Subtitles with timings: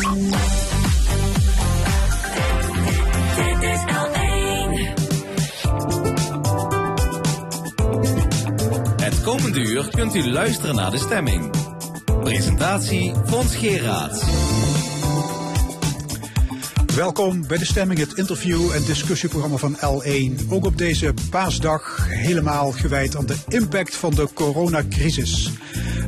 [0.00, 0.08] Dit
[3.62, 4.70] is L1.
[8.96, 11.50] Het komende uur kunt u luisteren naar de stemming.
[12.20, 14.24] Presentatie Fons Geraerts.
[16.94, 20.48] Welkom bij de stemming, het interview- en discussieprogramma van L1.
[20.48, 25.50] Ook op deze paasdag helemaal gewijd aan de impact van de coronacrisis.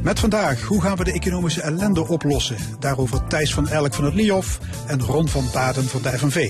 [0.03, 2.57] Met vandaag, hoe gaan we de economische ellende oplossen?
[2.79, 6.49] Daarover Thijs van Elk van het LIOF en Ron van Baden van de FNV.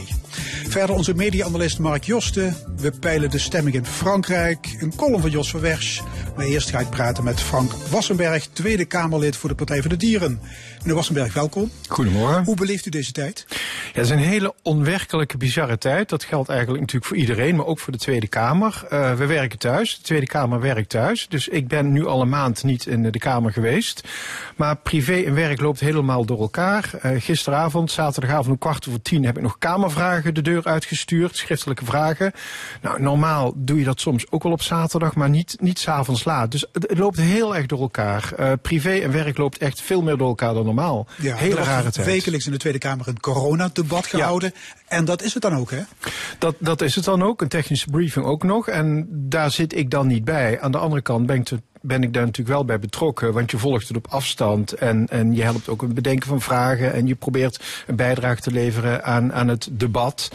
[0.68, 2.56] Verder onze media-analyst Mark Josten.
[2.76, 4.76] We peilen de stemming in Frankrijk.
[4.78, 6.02] Een column van Jos van.
[6.36, 9.96] Maar eerst ga ik praten met Frank Wassenberg, Tweede Kamerlid voor de Partij voor de
[9.96, 10.40] Dieren.
[10.78, 11.70] Meneer Wassenberg, welkom.
[11.88, 12.44] Goedemorgen.
[12.44, 13.44] Hoe beleeft u deze tijd?
[13.48, 13.56] Ja,
[13.92, 16.08] het is een hele onwerkelijke, bizarre tijd.
[16.08, 18.82] Dat geldt eigenlijk natuurlijk voor iedereen, maar ook voor de Tweede Kamer.
[18.92, 19.96] Uh, we werken thuis.
[19.96, 21.28] De Tweede Kamer werkt thuis.
[21.28, 24.08] Dus ik ben nu al een maand niet in de Kamer geweest.
[24.56, 26.90] Maar privé en werk loopt helemaal door elkaar.
[27.04, 31.36] Uh, gisteravond, zaterdagavond om kwart over tien, heb ik nog Kamervragen de deur uitgestuurd.
[31.36, 32.32] Schriftelijke vragen.
[32.80, 36.64] Nou, normaal doe je dat soms ook wel op zaterdag, maar niet, niet s'avonds Dus
[36.72, 38.32] het, het, loopt heel erg door elkaar.
[38.40, 41.06] Uh, privé en werk loopt echt veel meer door elkaar dan normaal.
[41.18, 42.06] Ja, Hele rare tijd.
[42.06, 44.54] wekelijks in de Tweede Kamer een coronadebat gehouden.
[44.88, 45.80] En dat is het dan ook, hè?
[46.38, 47.40] Dat, dat is het dan ook.
[47.40, 48.68] Een technische briefing ook nog.
[48.68, 50.60] En daar zit ik dan niet bij.
[50.60, 53.32] Aan de andere kant ben ik, te, ben ik daar natuurlijk wel bij betrokken.
[53.32, 54.72] Want je volgt het op afstand.
[54.72, 56.92] En, en je helpt ook het bedenken van vragen.
[56.92, 60.30] En je probeert een bijdrage te leveren aan, aan het debat.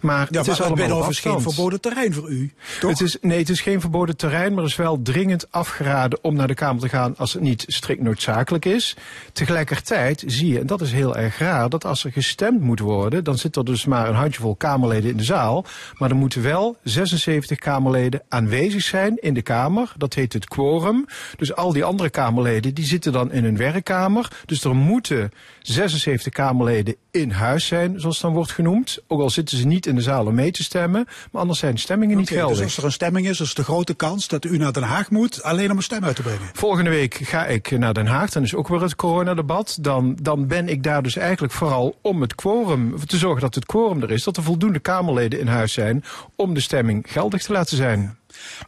[0.00, 2.90] Maar ja, het maar is allemaal geen verboden terrein voor u, toch?
[2.90, 6.46] Het is, nee, het is geen verboden terrein, maar is wel dringend afgeraden om naar
[6.46, 8.96] de Kamer te gaan als het niet strikt noodzakelijk is.
[9.32, 13.24] Tegelijkertijd zie je, en dat is heel erg raar, dat als er gestemd moet worden,
[13.24, 15.64] dan zit er dus maar een handjevol Kamerleden in de zaal.
[15.98, 19.92] Maar er moeten wel 76 Kamerleden aanwezig zijn in de Kamer.
[19.96, 21.06] Dat heet het quorum.
[21.36, 24.28] Dus al die andere Kamerleden, die zitten dan in hun werkkamer.
[24.46, 25.30] Dus er moeten
[25.62, 28.98] 76 Kamerleden in huis zijn, zoals dan wordt genoemd.
[29.06, 31.04] Ook al zitten ze niet in de zaal om mee te stemmen.
[31.30, 32.56] Maar anders zijn stemmingen niet Oké, geldig.
[32.56, 35.10] Dus als er een stemming is, is de grote kans dat u naar Den Haag
[35.10, 36.50] moet, alleen om een stem uit te brengen.
[36.52, 38.30] Volgende week ga ik naar Den Haag.
[38.30, 39.78] Dan is ook weer het coronadebat.
[39.80, 43.66] Dan, dan ben ik daar dus eigenlijk vooral om het quorum, te zorgen dat het
[43.66, 44.24] quorum er is.
[44.24, 46.04] Dat er voldoende Kamerleden in huis zijn
[46.36, 48.18] om de stemming geldig te laten zijn.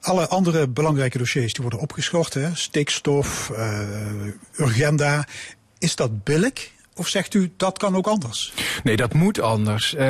[0.01, 2.55] Alle andere belangrijke dossiers die worden opgeschort, hè?
[2.55, 3.81] stikstof, uh,
[4.57, 5.27] urgenda.
[5.79, 6.71] Is dat billig?
[6.95, 8.53] Of zegt u dat kan ook anders?
[8.85, 9.95] Nee, dat moet anders.
[9.95, 10.01] Uh,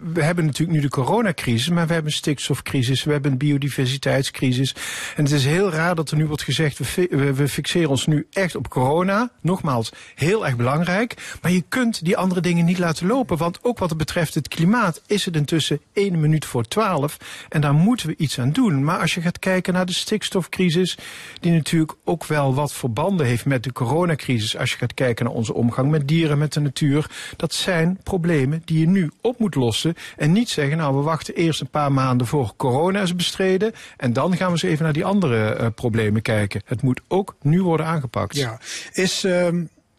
[0.00, 4.74] we hebben natuurlijk nu de coronacrisis, maar we hebben een stikstofcrisis, we hebben een biodiversiteitscrisis.
[5.16, 8.26] En het is heel raar dat er nu wordt gezegd, we, we, fixeren ons nu
[8.30, 9.30] echt op corona.
[9.40, 11.38] Nogmaals, heel erg belangrijk.
[11.42, 13.36] Maar je kunt die andere dingen niet laten lopen.
[13.36, 17.16] Want ook wat het betreft het klimaat is het intussen één minuut voor twaalf.
[17.48, 18.84] En daar moeten we iets aan doen.
[18.84, 20.98] Maar als je gaat kijken naar de stikstofcrisis,
[21.40, 24.56] die natuurlijk ook wel wat verbanden heeft met de coronacrisis.
[24.56, 27.10] Als je gaat kijken naar onze omgang met dieren, met de natuur.
[27.36, 29.94] Dat zijn problemen die je nu op moet lossen.
[30.16, 33.72] En niet zeggen, nou we wachten eerst een paar maanden voor corona is bestreden.
[33.96, 36.62] En dan gaan we eens even naar die andere uh, problemen kijken.
[36.64, 38.36] Het moet ook nu worden aangepakt.
[38.36, 38.60] Ja,
[38.92, 39.48] is, uh,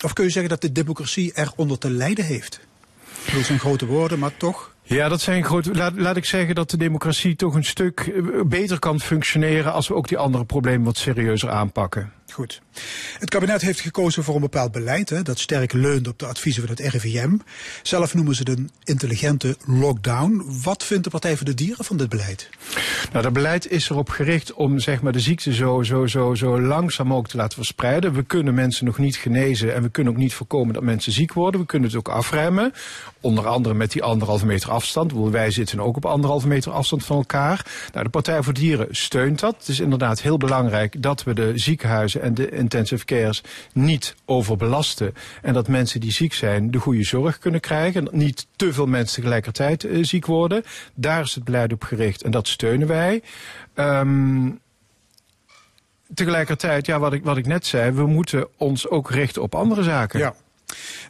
[0.04, 2.60] of kun je zeggen dat de democratie eronder te lijden heeft?
[3.34, 4.74] Dat zijn grote woorden, maar toch.
[4.84, 5.76] Ja, dat zijn grote.
[5.76, 9.96] Laat, laat ik zeggen dat de democratie toch een stuk beter kan functioneren als we
[9.96, 12.12] ook die andere problemen wat serieuzer aanpakken.
[12.32, 12.62] Goed.
[13.20, 16.68] Het kabinet heeft gekozen voor een bepaald beleid hè, dat sterk leunt op de adviezen
[16.68, 17.38] van het RIVM.
[17.84, 20.60] Zelf noemen ze het een intelligente lockdown.
[20.64, 22.50] Wat vindt de Partij voor de Dieren van dit beleid?
[23.12, 26.62] Nou, dat beleid is erop gericht om zeg maar, de ziekte zo, zo, zo, zo
[26.62, 28.14] langzaam mogelijk te laten verspreiden.
[28.14, 31.34] We kunnen mensen nog niet genezen en we kunnen ook niet voorkomen dat mensen ziek
[31.34, 31.60] worden.
[31.60, 32.74] We kunnen het ook afremmen.
[33.22, 35.14] Onder andere met die anderhalve meter afstand.
[35.14, 37.66] Wij zitten ook op anderhalve meter afstand van elkaar.
[37.92, 39.56] Nou, de Partij voor Dieren steunt dat.
[39.58, 43.44] Het is inderdaad heel belangrijk dat we de ziekenhuizen en de intensive cares
[43.74, 45.14] niet overbelasten.
[45.42, 48.00] En dat mensen die ziek zijn de goede zorg kunnen krijgen.
[48.00, 50.64] En dat niet te veel mensen tegelijkertijd uh, ziek worden.
[50.94, 53.22] Daar is het beleid op gericht en dat steunen wij.
[53.76, 54.60] Um,
[56.14, 59.84] tegelijkertijd, ja, wat ik, wat ik net zei, we moeten ons ook richten op andere
[59.84, 60.20] zaken.
[60.20, 60.34] Ja.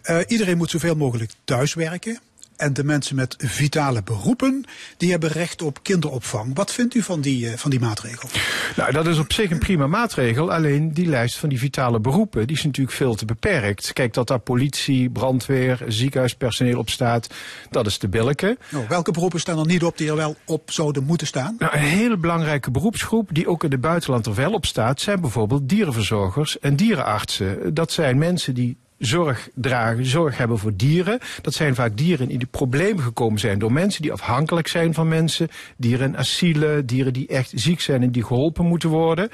[0.03, 2.19] Uh, iedereen moet zoveel mogelijk thuiswerken.
[2.61, 4.65] En de mensen met vitale beroepen,
[4.97, 6.55] die hebben recht op kinderopvang.
[6.55, 8.29] Wat vindt u van die, uh, van die maatregel?
[8.75, 10.51] Nou, dat is op zich een prima maatregel.
[10.51, 13.93] Alleen die lijst van die vitale beroepen, die is natuurlijk veel te beperkt.
[13.93, 17.27] Kijk, dat daar politie, brandweer, ziekenhuispersoneel op staat,
[17.69, 18.57] dat is te billijke.
[18.69, 21.55] Nou, welke beroepen staan er niet op die er wel op zouden moeten staan?
[21.59, 25.21] Nou, een hele belangrijke beroepsgroep die ook in het buitenland er wel op staat, zijn
[25.21, 27.73] bijvoorbeeld dierenverzorgers en dierenartsen.
[27.73, 31.19] Dat zijn mensen die zorg dragen, zorg hebben voor dieren.
[31.41, 35.07] Dat zijn vaak dieren die in problemen gekomen zijn door mensen die afhankelijk zijn van
[35.07, 35.47] mensen.
[35.77, 39.29] Dieren in asielen, dieren die echt ziek zijn en die geholpen moeten worden.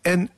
[0.00, 0.30] En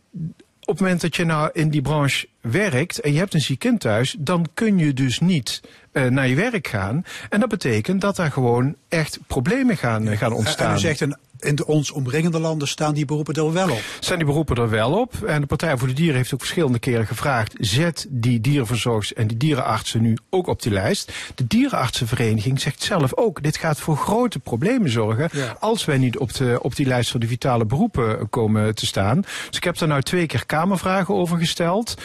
[0.61, 3.59] op het moment dat je nou in die branche werkt en je hebt een ziek
[3.59, 5.61] kind thuis, dan kun je dus niet
[5.93, 7.05] uh, naar je werk gaan.
[7.29, 10.71] En dat betekent dat daar gewoon echt problemen gaan, gaan ontstaan.
[10.71, 13.81] En u zegt een in de ons omringende landen staan die beroepen er wel op.
[14.01, 15.23] Staan die beroepen er wel op.
[15.23, 17.55] En de Partij voor de Dieren heeft ook verschillende keren gevraagd.
[17.59, 21.13] Zet die dierenverzorgers en die dierenartsen nu ook op die lijst.
[21.35, 23.43] De dierenartsenvereniging zegt zelf ook.
[23.43, 25.29] Dit gaat voor grote problemen zorgen.
[25.33, 25.57] Ja.
[25.61, 29.21] Als wij niet op, de, op die lijst van de vitale beroepen komen te staan.
[29.21, 31.97] Dus ik heb daar nou twee keer kamervragen over gesteld.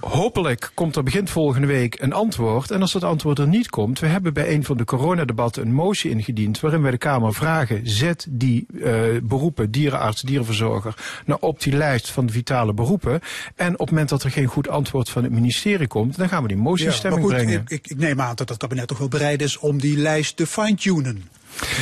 [0.00, 2.70] Hopelijk komt er begin volgende week een antwoord.
[2.70, 5.72] En als dat antwoord er niet komt, we hebben bij een van de coronadebatten een
[5.72, 10.94] motie ingediend waarin wij de Kamer vragen, zet die uh, beroepen, dierenarts, dierenverzorger,
[11.26, 13.20] nou op die lijst van de vitale beroepen.
[13.54, 16.42] En op het moment dat er geen goed antwoord van het ministerie komt, dan gaan
[16.42, 17.64] we die motie stemming ja, maar brengen.
[17.68, 20.46] Ik, ik, neem aan dat het kabinet toch wel bereid is om die lijst te
[20.46, 21.24] fine-tunen.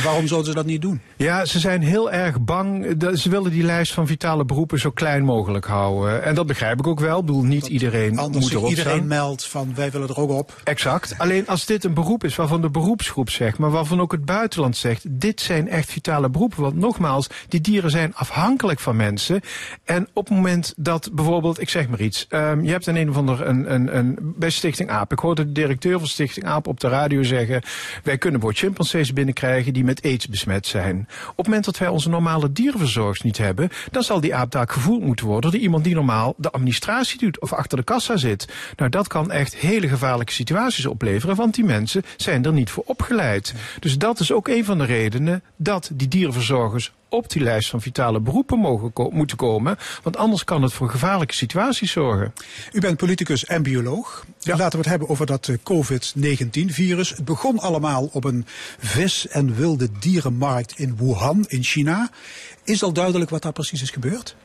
[0.03, 1.01] Waarom zouden ze dat niet doen?
[1.15, 2.95] Ja, ze zijn heel erg bang.
[3.15, 6.23] Ze willen die lijst van vitale beroepen zo klein mogelijk houden.
[6.23, 7.19] En dat begrijp ik ook wel.
[7.19, 9.07] Ik bedoel, niet dat iedereen anders moet erop iedereen staan.
[9.07, 10.61] meldt van wij willen er ook op.
[10.63, 11.15] Exact.
[11.17, 14.77] Alleen als dit een beroep is waarvan de beroepsgroep zegt, maar waarvan ook het buitenland
[14.77, 16.61] zegt, dit zijn echt vitale beroepen.
[16.61, 19.41] Want nogmaals, die dieren zijn afhankelijk van mensen.
[19.83, 23.09] En op het moment dat bijvoorbeeld, ik zeg maar iets, um, je hebt een een
[23.09, 26.67] of ander, een, een, een, bij Stichting AAP, ik hoorde de directeur van Stichting AAP
[26.67, 27.61] op de radio zeggen,
[28.03, 31.07] wij kunnen voor chimpansees binnenkrijgen die met aids besmet zijn.
[31.29, 35.01] Op het moment dat wij onze normale dierenverzorgers niet hebben, dan zal die aaptaak gevoerd
[35.03, 38.47] moeten worden door iemand die normaal de administratie doet of achter de kassa zit.
[38.75, 42.83] Nou, dat kan echt hele gevaarlijke situaties opleveren, want die mensen zijn er niet voor
[42.85, 43.53] opgeleid.
[43.79, 47.81] Dus dat is ook een van de redenen dat die dierenverzorgers op die lijst van
[47.81, 49.77] vitale beroepen mogen ko moeten komen.
[50.03, 52.33] Want anders kan het voor gevaarlijke situaties zorgen.
[52.71, 54.25] U bent politicus en bioloog.
[54.39, 54.57] Ja.
[54.57, 57.09] Laten we het hebben over dat COVID-19-virus.
[57.09, 58.45] Het begon allemaal op een
[58.79, 62.09] vis- en wilde dierenmarkt in Wuhan in China.
[62.63, 64.35] Is al duidelijk wat daar precies is gebeurd?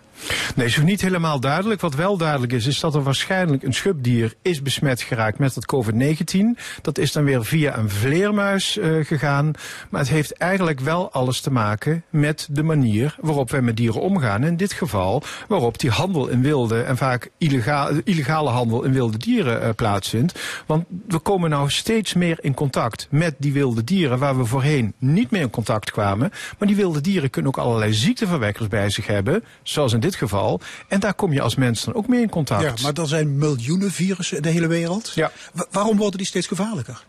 [0.55, 1.81] Nee, is nog niet helemaal duidelijk.
[1.81, 5.75] Wat wel duidelijk is, is dat er waarschijnlijk een schubdier is besmet geraakt met dat
[5.75, 6.61] COVID-19.
[6.83, 9.53] Dat is dan weer via een vleermuis uh, gegaan.
[9.91, 14.01] Maar het heeft eigenlijk wel alles te maken met de manier waarop wij met dieren
[14.01, 14.45] omgaan.
[14.45, 19.19] In dit geval waarop die handel in wilde en vaak illegale, illegale handel in wilde
[19.19, 20.41] dieren uh, plaatsvindt.
[20.67, 24.95] Want we komen nou steeds meer in contact met die wilde dieren waar we voorheen
[24.99, 26.31] niet meer in contact kwamen.
[26.59, 30.61] Maar die wilde dieren kunnen ook allerlei ziekteverwekkers bij zich hebben, zoals in dit geval.
[30.89, 32.63] En daar kom je als mens dan ook mee in contact.
[32.63, 35.13] Ja, maar er zijn miljoenen virussen in de hele wereld.
[35.15, 35.31] Ja.
[35.53, 37.05] Wa waarom worden die steeds gevaarlijker?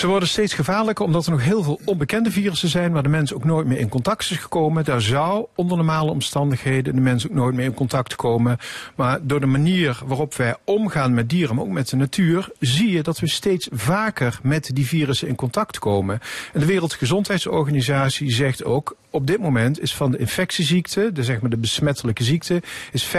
[0.00, 3.34] Ze worden steeds gevaarlijker omdat er nog heel veel onbekende virussen zijn waar de mens
[3.34, 4.84] ook nooit meer in contact is gekomen.
[4.84, 8.58] Daar zou onder normale omstandigheden de mens ook nooit meer in contact komen.
[8.96, 12.90] Maar door de manier waarop wij omgaan met dieren, maar ook met de natuur, zie
[12.90, 16.20] je dat we steeds vaker met die virussen in contact komen.
[16.52, 21.50] En de Wereldgezondheidsorganisatie zegt ook, op dit moment is van de infectieziekte, de, zeg maar
[21.50, 22.62] de besmettelijke ziekte,
[22.92, 23.10] is 75%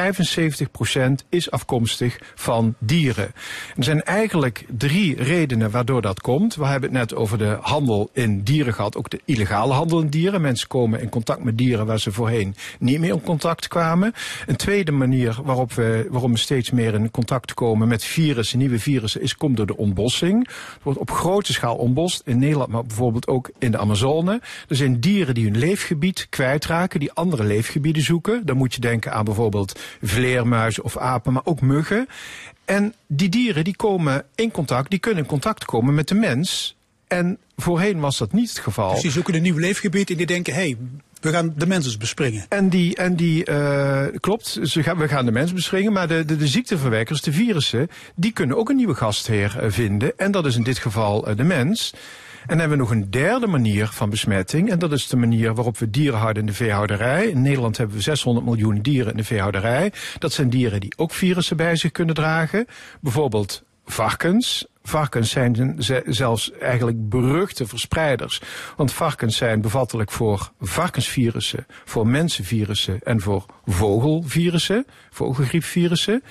[1.29, 3.31] is afkomstig van dieren.
[3.77, 6.55] Er zijn eigenlijk drie redenen waardoor dat komt.
[6.55, 10.09] We hebben het net over de handel in dieren gehad, ook de illegale handel in
[10.09, 10.41] dieren.
[10.41, 14.13] Mensen komen in contact met dieren waar ze voorheen niet meer in contact kwamen.
[14.45, 18.79] Een tweede manier waarop we, waarom we steeds meer in contact komen met virussen, nieuwe
[18.79, 20.47] virussen, is komt door de ontbossing.
[20.47, 24.41] Het wordt op grote schaal ontbost in Nederland, maar bijvoorbeeld ook in de Amazone.
[24.67, 28.45] Er zijn dieren die hun leefgebied kwijtraken, die andere leefgebieden zoeken.
[28.45, 32.07] Dan moet je denken aan bijvoorbeeld vleermuizen of apen, maar ook muggen.
[32.65, 36.75] En die dieren die komen in contact, die kunnen in contact komen met de mens.
[37.07, 38.93] En voorheen was dat niet het geval.
[38.93, 40.77] Dus die zoeken een nieuw leefgebied en die denken, hé, hey,
[41.21, 42.45] we gaan de mensen bespringen.
[42.49, 46.25] En die, en die uh, klopt, ze gaan, we gaan de mensen bespringen, maar de,
[46.25, 50.17] de, de ziekteverwekkers, de virussen, die kunnen ook een nieuwe gastheer uh, vinden.
[50.17, 51.93] En dat is in dit geval uh, de mens.
[52.41, 54.69] En dan hebben we nog een derde manier van besmetting.
[54.69, 57.27] En dat is de manier waarop we dieren houden in de veehouderij.
[57.27, 59.93] In Nederland hebben we 600 miljoen dieren in de veehouderij.
[60.19, 62.65] Dat zijn dieren die ook virussen bij zich kunnen dragen.
[63.01, 64.65] Bijvoorbeeld varkens.
[64.83, 68.41] Varkens zijn zelfs eigenlijk beruchte verspreiders.
[68.75, 76.23] Want varkens zijn bevattelijk voor varkensvirussen, voor mensenvirussen en voor vogelvirussen, vogelgriepvirussen.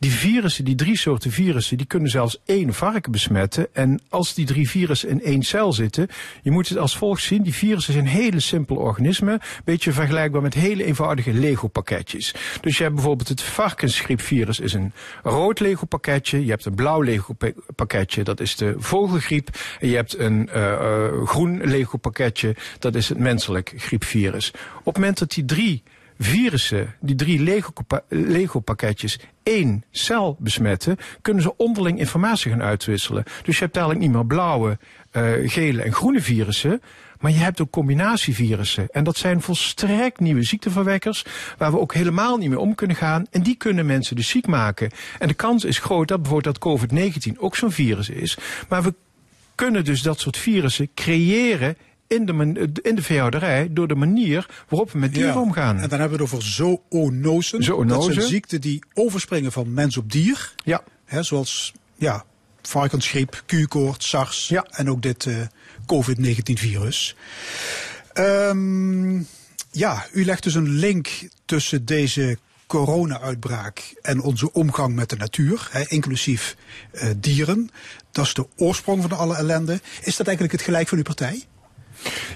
[0.00, 3.66] Die virussen, die drie soorten virussen, die kunnen zelfs één varken besmetten.
[3.72, 6.08] En als die drie virussen in één cel zitten,
[6.42, 7.42] je moet het als volgt zien.
[7.42, 9.40] Die virussen zijn hele simpele organismen.
[9.64, 12.34] Beetje vergelijkbaar met hele eenvoudige Lego pakketjes.
[12.60, 14.92] Dus je hebt bijvoorbeeld het varkensgriepvirus is een
[15.22, 16.44] rood Lego pakketje.
[16.44, 17.36] Je hebt een blauw Lego
[17.74, 19.48] pakketje, dat is de vogelgriep.
[19.80, 24.50] En je hebt een uh, uh, groen Lego pakketje, dat is het menselijk griepvirus.
[24.78, 25.82] Op het moment dat die drie
[26.22, 33.24] virussen, die drie Lego-pa- Lego-pakketjes, één cel besmetten, kunnen ze onderling informatie gaan uitwisselen.
[33.42, 34.78] Dus je hebt dadelijk niet meer blauwe,
[35.10, 36.82] eh, gele en groene virussen.
[37.20, 38.88] Maar je hebt ook combinatievirussen.
[38.90, 41.24] En dat zijn volstrekt nieuwe ziekteverwekkers.
[41.58, 43.26] Waar we ook helemaal niet mee om kunnen gaan.
[43.30, 44.90] En die kunnen mensen dus ziek maken.
[45.18, 48.36] En de kans is groot dat bijvoorbeeld dat COVID-19 ook zo'n virus is.
[48.68, 48.94] Maar we
[49.54, 51.76] kunnen dus dat soort virussen creëren
[52.10, 55.40] in de, in de veehouderij door de manier waarop we met dieren Ja.
[55.40, 55.78] omgaan.
[55.78, 57.62] En dan hebben we het over zoonosen.
[57.62, 58.04] Zoonosen.
[58.06, 60.54] Dat zijn ziekten die overspringen van mens op dier.
[60.64, 62.24] Ja, Hè, zoals ja,
[62.62, 64.64] varkensgriep, Q-koorts, SARS Ja.
[64.70, 65.36] en ook dit eh,
[65.86, 67.16] COVID-19-virus.
[68.12, 69.18] Ehm,
[69.70, 71.08] ja, u legt dus een link
[71.44, 76.56] tussen deze corona-uitbraak en onze omgang met de natuur, hè, inclusief
[76.92, 77.70] eh, dieren.
[78.12, 79.80] Dat is de oorsprong van alle ellende.
[80.02, 81.42] Is dat eigenlijk het gelijk van uw partij?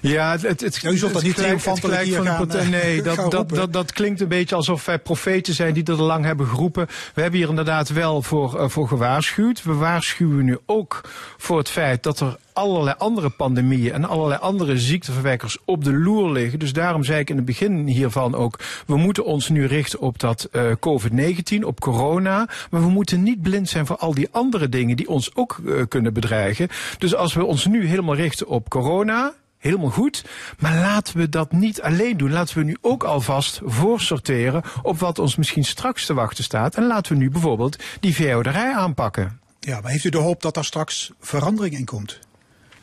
[0.01, 2.37] Ja, het, het, het, Ja, u zult dat het niet het triomfantelijk hier van gaan,
[2.37, 3.57] partij- eh, Nee, gaan dat, dat, roepen.
[3.57, 6.87] dat, dat klinkt een beetje alsof wij profeten zijn die dat al lang hebben geroepen.
[7.15, 9.63] We hebben hier inderdaad wel voor, eh, voor gewaarschuwd.
[9.63, 11.01] We waarschuwen nu ook
[11.37, 16.33] voor het feit dat er allerlei andere pandemieën en allerlei andere ziekteverwekkers op de loer
[16.33, 16.59] liggen.
[16.59, 20.19] Dus daarom zei ik in het begin hiervan ook, we moeten ons nu richten op
[20.19, 22.49] dat eh, COVID-19, op corona.
[22.71, 25.83] Maar we moeten niet blind zijn voor al die andere dingen die ons ook eh,
[25.89, 26.69] kunnen bedreigen.
[26.99, 30.25] Dus als we ons nu helemaal richten op corona, Helemaal goed.
[30.59, 32.33] Maar laten we dat niet alleen doen.
[32.33, 36.75] Laten we nu ook alvast voorsorteren op wat ons misschien straks te wachten staat.
[36.75, 39.41] En laten we nu bijvoorbeeld die veehouderij aanpakken.
[39.61, 42.19] Ja, maar heeft u de hoop dat daar straks verandering in komt?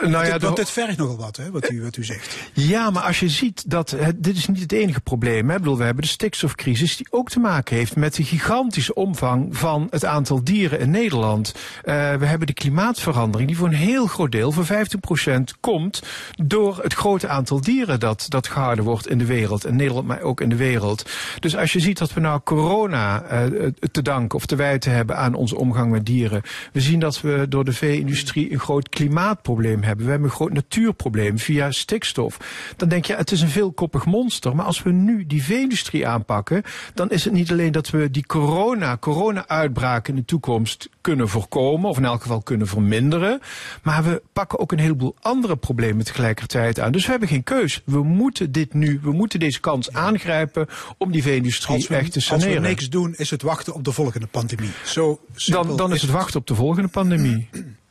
[0.00, 2.36] Nou ja, Dit- de- want dit vergt nogal wat, hè, wat, u, wat u zegt.
[2.52, 5.48] Ja, maar als je ziet dat het, dit is niet het enige probleem.
[5.48, 5.54] Hè.
[5.54, 9.56] Ik bedoel, we hebben de stikstofcrisis die ook te maken heeft met de gigantische omvang
[9.56, 11.54] van het aantal dieren in Nederland.
[11.82, 16.02] Eh, we hebben de klimaatverandering die voor een heel groot deel, voor 15% komt
[16.44, 19.66] door het grote aantal dieren dat, dat gehouden wordt in de wereld.
[19.66, 21.10] In Nederland, maar ook in de wereld.
[21.40, 23.46] Dus als je ziet dat we nou corona eh,
[23.92, 26.42] te danken of te wijten hebben aan onze omgang met dieren.
[26.72, 30.04] We zien dat we door de vee-industrie een groot klimaatprobleem hebben.
[30.04, 32.36] We hebben een groot natuurprobleem via stikstof.
[32.76, 34.56] Dan denk je, het is een veelkoppig monster.
[34.56, 36.62] Maar als we nu die vee-industrie aanpakken,
[36.94, 41.90] dan is het niet alleen dat we die corona, corona-uitbraak in de toekomst kunnen voorkomen,
[41.90, 43.40] of in elk geval kunnen verminderen.
[43.82, 46.92] Maar we pakken ook een heleboel andere problemen tegelijkertijd aan.
[46.92, 47.82] Dus we hebben geen keus.
[47.84, 50.66] We moeten dit nu, we moeten deze kans aangrijpen
[50.98, 52.62] om die vee-industrie we, echt te als we saneren.
[52.62, 54.70] niks doen, is het wachten op de volgende pandemie.
[54.84, 57.48] Zo dan, dan is het wachten op de volgende pandemie.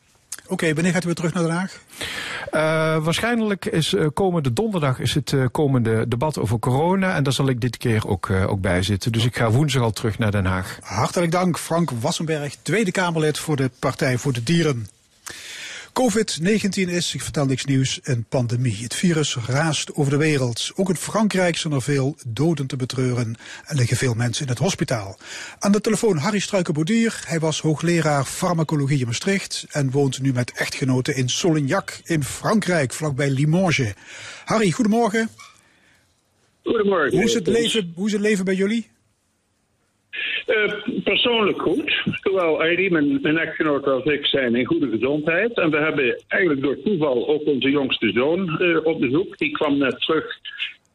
[0.52, 1.80] Oké, wanneer gaat u weer terug naar Den Haag?
[2.50, 7.14] Eh, waarschijnlijk is eh, komende donderdag is het eh, komende debat over corona.
[7.14, 9.12] En daar zal ik dit keer ook, ook bij zitten.
[9.12, 10.78] Dus ik ga woensdag al terug naar Den Haag.
[10.82, 14.88] Hartelijk dank, Frank Wassenberg, Tweede Kamerlid voor de Partij voor de Dieren.
[16.00, 18.82] COVID-19 is, ik vertel niks nieuws, een pandemie.
[18.82, 20.70] Het virus raast over de wereld.
[20.74, 23.34] Ook in Frankrijk zijn er veel doden te betreuren
[23.64, 25.18] en liggen veel mensen in het hospitaal.
[25.58, 27.22] Aan de telefoon Harry Struikenbodier.
[27.26, 32.92] Hij was hoogleraar farmacologie in Maastricht en woont nu met echtgenoten in Solignac in Frankrijk,
[32.92, 33.92] vlakbij Limoges.
[34.44, 35.28] Harry, goedemorgen.
[36.64, 37.12] Goedemorgen.
[37.12, 38.91] Hoe is het leven, hoe is het leven bij jullie?
[40.46, 40.72] Eh,
[41.04, 42.02] persoonlijk goed.
[42.22, 45.58] Zowel Heidi, mijn, mijn echtgenoot als ik zijn in goede gezondheid.
[45.58, 49.38] En we hebben eigenlijk door toeval ook onze jongste zoon eh, op bezoek.
[49.38, 50.38] Die kwam net terug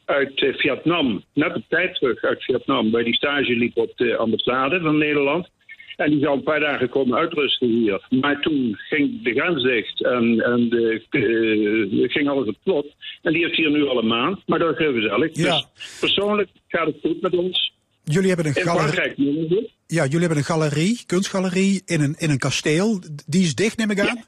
[0.05, 1.23] uit eh, Vietnam.
[1.33, 2.91] Net op tijd terug uit Vietnam.
[2.91, 5.49] Bij die stage liep op de ambassade van Nederland.
[5.95, 8.07] En die zou een paar dagen komen uitrusten hier.
[8.09, 12.95] Maar toen ging de grens dicht en, en de, ging alles op plot.
[13.21, 14.39] En die heeft hier nu al een maand.
[14.45, 15.35] Maar dat is heel gezellig.
[15.35, 15.55] Ja.
[15.55, 17.75] Dus persoonlijk gaat het goed met ons.
[18.11, 19.71] Jullie hebben een galerie.
[19.87, 22.99] Ja, jullie hebben een galerie, kunstgalerie in een, in een kasteel.
[23.25, 24.23] Die is dicht, neem ik aan.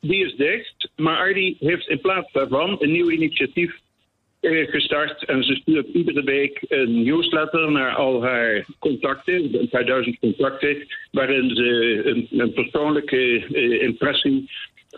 [0.00, 3.74] Die is dicht, maar Ardi heeft in plaats daarvan een nieuw initiatief
[4.40, 5.24] eh, gestart.
[5.24, 10.86] En ze stuurt iedere week een newsletter naar al haar contacten, een paar duizend contacten,
[11.10, 14.50] waarin ze een, een persoonlijke eh, impressie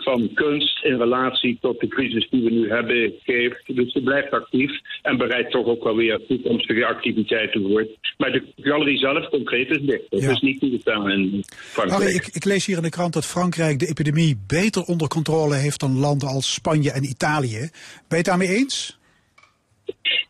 [0.03, 3.63] van kunst in relatie tot de crisis die we nu hebben geeft.
[3.67, 4.71] Dus ze blijft actief
[5.03, 7.87] en bereidt toch ook wel weer toekomstige activiteiten voor.
[8.17, 10.03] Maar de galerie zelf concreet is dicht.
[10.11, 10.31] Dat Ja.
[10.31, 12.03] is niet toegestaan in Frankrijk.
[12.03, 15.55] Harry, ik, ik lees hier in de krant dat Frankrijk de epidemie beter onder controle
[15.55, 17.59] heeft dan landen als Spanje en Italië.
[17.59, 17.71] Ben
[18.09, 18.98] je het daarmee eens?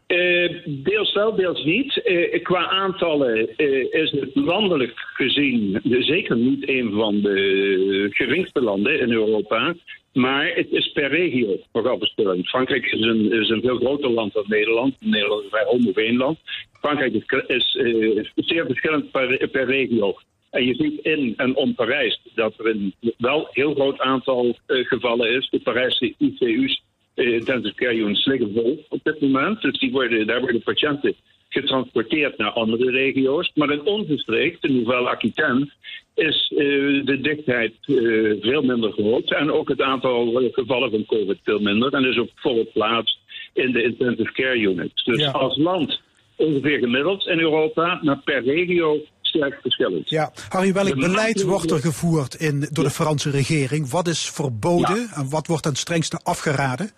[0.09, 2.03] Eh, deels wel, deels niet.
[2.03, 9.01] Eh, qua aantallen eh, is het landelijk gezien zeker niet een van de geringste landen
[9.01, 9.75] in Europa.
[10.13, 12.49] Maar het is per regio nogal verschillend.
[12.49, 14.97] Frankrijk is een, is veel groter land dan Nederland.
[15.01, 16.39] Nederland is een vrij homogeen land.
[16.81, 17.13] Frankrijk
[17.47, 17.75] is,
[18.15, 20.17] is zeer verschillend per, regio.
[20.51, 25.31] En je ziet in en om Parijs dat er een wel heel groot aantal gevallen
[25.31, 25.49] is.
[25.51, 26.83] De Parijse ICU's
[27.25, 29.63] intensive care units liggen vol op dit moment.
[29.63, 31.15] Dus die worden, daar worden patiënten
[31.49, 33.51] getransporteerd naar andere regio's.
[33.55, 35.71] Maar in onze streek, de Nouvelle-Aquitaine,
[36.15, 36.59] is eh,
[37.05, 37.95] de dichtheid eh,
[38.41, 39.31] veel minder groot.
[39.33, 41.93] En ook het aantal eh, gevallen van COVID veel minder.
[41.93, 43.21] En is ook volle plaats
[43.53, 45.05] in de intensive care units.
[45.05, 45.31] Dus Ja.
[45.31, 46.01] als land
[46.37, 50.11] ongeveer gemiddeld in Europa, maar per regio sterk verschillend.
[50.11, 53.91] Ja, Harry, welk beleid wordt er gevoerd in, door de Franse regering?
[53.91, 56.91] Wat is verboden en wat wordt ten strengste afgeraden?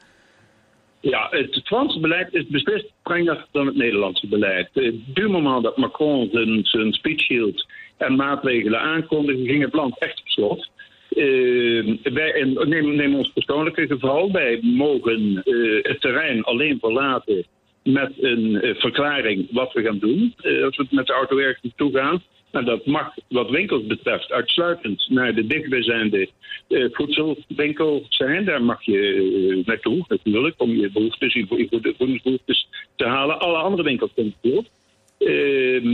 [1.00, 4.68] Ja, het Franse beleid is beslist strenger dan het Nederlandse beleid.
[4.72, 7.66] Eh, Du moment dat Macron zijn, zijn speech hield
[7.96, 10.68] en maatregelen aankondigde, ging het land echt op slot.
[11.10, 14.32] Eh, wij, neem, ons persoonlijke geval.
[14.32, 17.44] Wij mogen eh, het terrein alleen verlaten
[17.82, 20.34] met een eh, verklaring wat we gaan doen.
[20.36, 22.22] eh, als we met de auto ergens naartoe gaan.
[22.50, 26.28] En dat mag wat winkels betreft uitsluitend naar de dichtbijzijnde
[26.68, 28.44] eh, voedselwinkel zijn.
[28.44, 28.98] Daar mag je
[29.58, 33.40] eh, naartoe natuurlijk om je behoeftes, je vo- je vo- voedingsbehoeftes te halen.
[33.40, 34.64] Alle andere winkels kunnen door.
[35.18, 35.90] Ehm,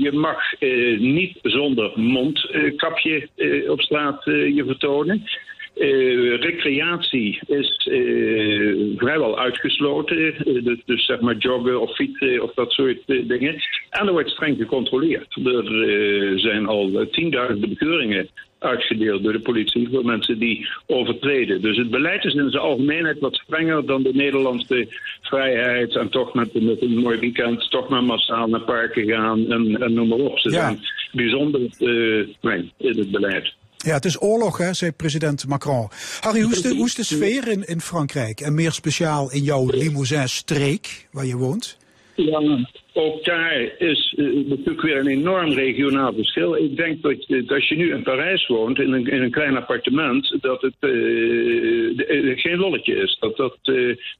[0.00, 3.28] je mag eh, niet zonder mondkapje
[3.68, 5.24] op straat je vertonen.
[5.74, 10.34] Eh, recreatie is eh, vrijwel uitgesloten.
[10.34, 13.54] Eh, dus, dus zeg maar joggen of fietsen of dat soort dingen.
[13.90, 15.36] En er wordt streng gecontroleerd.
[15.44, 21.60] Er zijn al tienduizenden bekeuringen uitgedeeld door de politie voor mensen die overtreden.
[21.62, 24.86] Dus het beleid is in zijn algemeenheid wat strenger dan de Nederlandse
[25.22, 25.96] vrijheid.
[25.96, 29.92] En toch met, met een mooi weekend toch maar massaal naar parken gaan en, en
[29.92, 30.38] noem maar op.
[30.38, 30.56] Ze Ja.
[30.60, 30.78] zijn
[31.12, 33.54] bijzonder eh, streng in het beleid.
[33.82, 35.88] Ja, het is oorlog, hè, zei president Macron.
[36.20, 38.40] Harry, hoe is de, hoe is de sfeer in, in Frankrijk?
[38.40, 41.78] En meer speciaal in jouw Limousin-streek, waar je woont?
[42.16, 46.56] Ja, ook daar is eh, natuurlijk weer een enorm regionaal verschil.
[46.56, 47.16] Ik denk dat,
[47.48, 50.90] als je nu in Parijs woont, in een, in een klein appartement, dat het eh,
[50.90, 53.16] de- eh, geen lolletje is.
[53.20, 53.58] Dat dat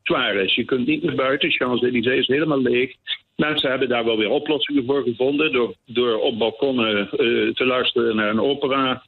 [0.02, 0.54] zwaar is.
[0.54, 1.50] Je kunt niet naar buiten.
[1.50, 2.94] Champs-Élysées is helemaal leeg.
[3.36, 7.08] Mensen hebben daar wel weer oplossingen voor gevonden door, door op balkonnen
[7.54, 9.02] te luisteren naar een opera.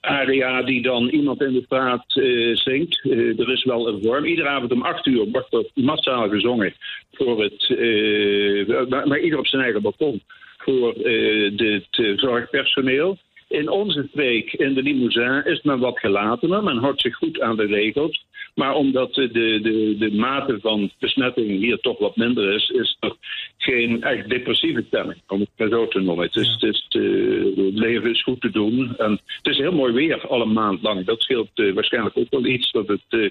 [0.00, 3.00] Aria die dan iemand in de straat eh, zingt.
[3.02, 4.24] Eh, er is wel een vorm.
[4.24, 6.74] Iedere avond om acht uur wordt er massaal gezongen
[7.12, 10.22] voor het, eh, maar, maar ieder op zijn eigen balkon,
[10.58, 13.18] voor het zorgpersoneel.
[13.50, 16.62] In onze streek, in de Limousin, is men wat gelatener.
[16.62, 18.24] Men houdt zich goed aan de regels.
[18.54, 23.14] Maar omdat de, de, de mate van besmetting hier toch wat minder is, is er
[23.58, 26.24] geen echt depressieve stemming, om het maar zo te noemen.
[26.24, 28.96] Het, is, het, is, eh, het leven is goed te doen.
[28.96, 31.04] En het is heel mooi weer, alle maand lang.
[31.04, 33.30] Dat scheelt eh, waarschijnlijk ook wel iets, dat het eh,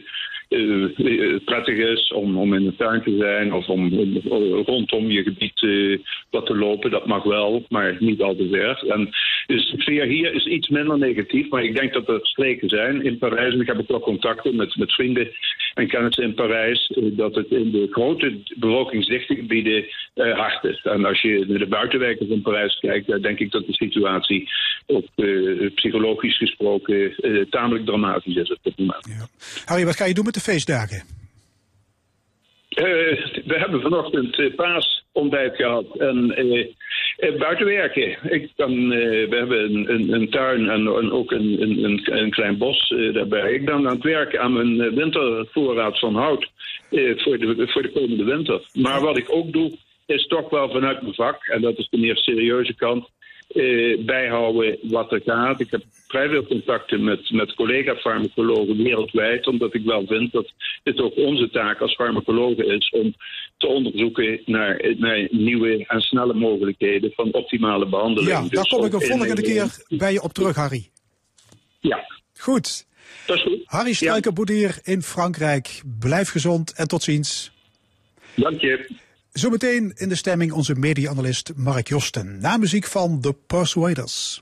[1.46, 5.24] prettig is om, om in de tuin te zijn of om, om- om rondom je
[5.24, 6.92] gebied eh, wat te lopen.
[6.92, 8.84] Dat mag wel, maar niet al te ver.
[8.92, 9.10] En
[9.48, 13.18] dus de hier is iets minder negatief, maar ik denk dat er streken zijn in
[13.18, 13.54] Parijs.
[13.54, 15.28] En ik heb ook wel contacten met, met vrienden
[15.74, 20.82] en kennissen in Parijs, eh, dat het in de grote bevolkingsdichte gebieden eh, hard is.
[20.84, 24.50] En als je naar de buitenwijken van Parijs kijkt, dan denk ik dat de situatie
[24.88, 25.26] ook eh,
[25.76, 29.08] psychologisch gesproken eh, tamelijk dramatisch is op dit moment.
[29.10, 29.28] Ja.
[29.66, 31.04] Harry, wat ga je doen met de feestdagen?
[32.70, 32.86] Eh,
[33.46, 36.68] we hebben vanochtend uh, paasontbijt gehad en eh,
[37.20, 38.18] eh, buiten werken.
[38.32, 43.14] Ik kan, eh, we hebben een, een, tuin en, ook een, een, klein bos eh,
[43.14, 43.54] daarbij.
[43.54, 46.52] Ik ben aan het werken aan mijn eh, wintervoorraad van hout
[46.90, 48.62] eh, voor, de, voor de komende winter.
[48.74, 51.98] Maar wat ik ook doe, is toch wel vanuit mijn vak, en dat is de
[51.98, 53.10] meer serieuze kant,
[53.50, 55.60] eh, bijhouden wat er gaat.
[55.60, 60.52] Ik heb vrij veel contacten met, met collega-farmacologen wereldwijd, omdat ik wel vind dat
[60.84, 63.14] het ook onze taak als farmacologen is om
[63.58, 68.32] te onderzoeken naar, naar nieuwe en snelle mogelijkheden van optimale behandeling.
[68.32, 70.90] Ja, Dus daar kom ik een volgende keer bij je op terug, Harry.
[71.80, 72.08] Ja,
[72.38, 72.86] Goed.
[73.26, 73.62] dat is goed.
[73.66, 75.82] Harry Struikenboedier in Frankrijk.
[76.00, 77.52] Blijf gezond en tot ziens.
[78.36, 78.90] Dank je.
[79.32, 82.40] Zometeen in de stemming onze media-analyst Mark Josten.
[82.40, 84.42] Na muziek van The Persuaders.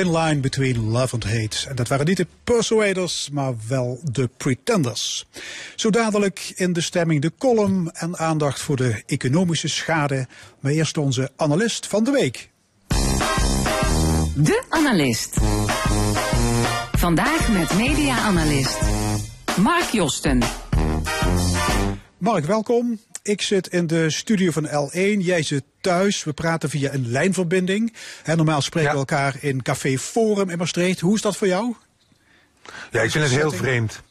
[0.00, 1.68] Thin line between love and hate.
[1.68, 5.26] En dat waren niet de Persuaders, maar wel de Pretenders.
[5.76, 10.26] Zo dadelijk in de stemming de column en aandacht voor de economische schade.
[10.60, 12.50] Maar eerst onze analist van de week.
[14.34, 15.36] De Analist.
[16.92, 18.78] Vandaag met media-analyst
[19.56, 20.42] Mark Josten.
[22.18, 22.98] Mark, welkom.
[23.22, 25.18] Ik zit in de studio van L1.
[25.18, 26.24] Jij zit thuis.
[26.24, 27.94] We praten via een lijnverbinding.
[28.24, 31.00] Normaal spreken we elkaar in Café Forum in Maastricht.
[31.00, 31.74] Hoe is dat voor jou?
[32.90, 34.02] Ja, ik vind het heel vreemd.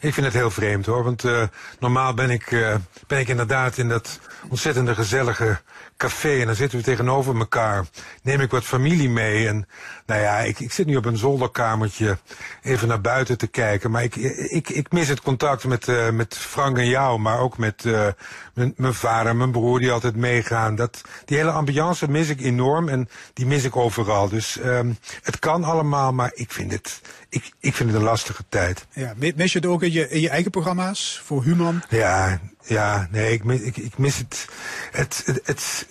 [0.00, 1.04] Ik vind het heel vreemd hoor.
[1.04, 1.42] Want eh,
[1.78, 2.74] normaal ben ik, eh,
[3.06, 5.60] ben ik inderdaad in dat ontzettende gezellige
[5.96, 6.40] café.
[6.40, 7.84] En dan zitten we tegenover elkaar.
[8.22, 9.48] Neem ik wat familie mee.
[9.48, 9.66] En
[10.06, 12.18] nou ja, ik, ik zit nu op een zolderkamertje
[12.62, 13.90] even naar buiten te kijken.
[13.90, 17.18] Maar ik, ik, ik mis het contact met, eh, met Frank en jou.
[17.18, 18.06] Maar ook met eh,
[18.54, 20.74] mijn, mijn vader en mijn broer die altijd meegaan.
[20.74, 22.88] Dat, die hele ambiance mis ik enorm.
[22.88, 24.28] En die mis ik overal.
[24.28, 26.12] Dus ehm, het kan allemaal.
[26.12, 28.86] Maar ik vind het, ik, ik vind het een lastige tijd.
[28.92, 31.82] Ja, mi- mis je het ook in je, in je eigen programma's voor Human?
[31.88, 34.46] Ja, ja, nee, ik ik, ik mis het.
[34.90, 35.86] Het, het, het,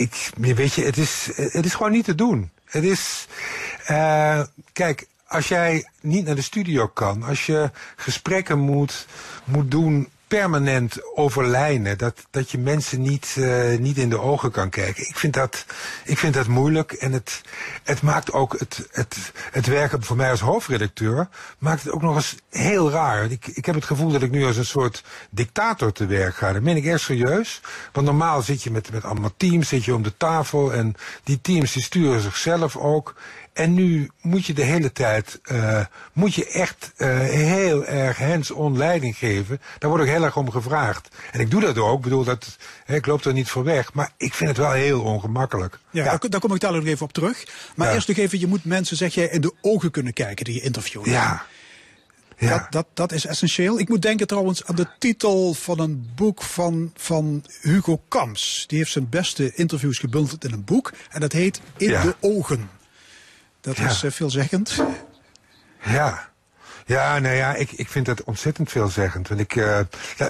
[0.00, 2.50] ik, weet je, het is, het is gewoon niet te doen.
[2.64, 3.26] Het is,
[3.86, 4.40] eh,
[4.72, 9.06] kijk, als jij niet naar de studio kan, als je gesprekken moet,
[9.44, 14.50] moet doen permanent over lijnen, dat, dat je mensen niet, eh, niet in de ogen
[14.50, 15.08] kan kijken.
[15.08, 15.64] Ik vind dat,
[16.04, 17.40] ik vind dat moeilijk en het,
[17.82, 22.14] het maakt ook het, het, het werken voor mij als hoofdredacteur, maakt het ook nog
[22.14, 23.30] eens heel raar.
[23.30, 26.52] Ik, ik heb het gevoel dat ik nu als een soort dictator te werk ga.
[26.52, 27.60] Dat meen ik echt serieus.
[27.92, 31.40] Want normaal zit je met, met allemaal teams, zit je om de tafel en die
[31.40, 33.14] teams die sturen zichzelf ook.
[33.56, 38.76] En nu moet je de hele tijd, uh, moet je echt uh, heel erg hands-on
[38.76, 39.60] leiding geven.
[39.78, 41.08] Daar word ik heel erg om gevraagd.
[41.32, 43.92] En ik doe dat ook, ik bedoel, dat, hè, ik loop er niet voor weg.
[43.92, 45.78] Maar ik vind het wel heel ongemakkelijk.
[45.90, 46.10] Ja, ja.
[46.10, 47.46] Daar, daar, kom ik daar nog even op terug.
[47.76, 47.94] Maar ja.
[47.94, 50.60] eerst nog even, je moet mensen, zeg jij, in de ogen kunnen kijken die je
[50.60, 51.06] interviewt.
[51.06, 51.44] Ja.
[52.38, 52.48] Ja.
[52.48, 53.78] Dat, dat, dat is essentieel.
[53.78, 58.64] Ik moet denken trouwens aan de titel van een boek van, van Hugo Kams.
[58.66, 60.92] Die heeft zijn beste interviews gebundeld in een boek.
[61.10, 62.02] En dat heet In ja.
[62.02, 62.75] de Ogen.
[63.74, 64.82] Dat is uh, veelzeggend.
[65.84, 66.28] Ja.
[66.88, 69.28] Ja, nou ja, ik, ik vind dat ontzettend veelzeggend.
[69.28, 69.78] Want ik, uh,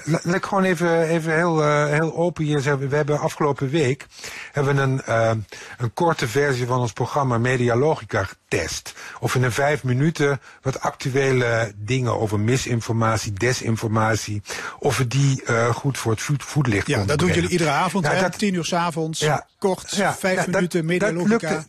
[0.05, 2.89] laat ik gewoon even, even heel, uh, heel open hier zeggen.
[2.89, 4.07] We hebben afgelopen week
[4.53, 5.31] hebben we een, uh,
[5.79, 8.93] een korte versie van ons programma Medialogica getest.
[9.21, 14.43] Of in een vijf minuten wat actuele dingen over misinformatie, desinformatie,
[14.79, 18.17] of we die goed voor het voet, voetlicht Ja, dat doen jullie iedere avond, Nou,
[18.17, 18.23] hè?
[18.23, 19.47] dat- Tien uur s'avonds, Ja.
[19.59, 21.65] kort, Ja, vijf ja, minuten, dat medialogica.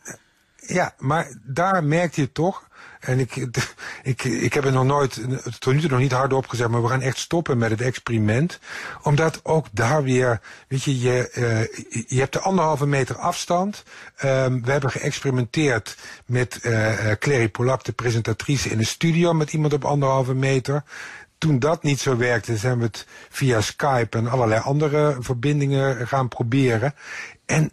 [0.68, 2.68] Ja, maar daar merkte je toch.
[3.00, 3.36] En ik,
[4.04, 5.14] ik, ik heb er nog nooit,
[5.60, 8.60] tot nu toe nog niet hardop gezegd, maar we gaan echt stoppen met het experiment.
[9.02, 13.84] Omdat ook daar weer, weet je, je, eh, je hebt de anderhalve meter afstand.
[14.16, 19.54] Ehm, we hebben geëxperimenteerd met eh eh, Clary Polak, de presentatrice, in een studio met
[19.54, 20.84] iemand op anderhalve meter.
[21.38, 26.28] Toen dat niet zo werkte, zijn we het via Skype en allerlei andere verbindingen gaan
[26.28, 26.94] proberen.
[27.46, 27.72] En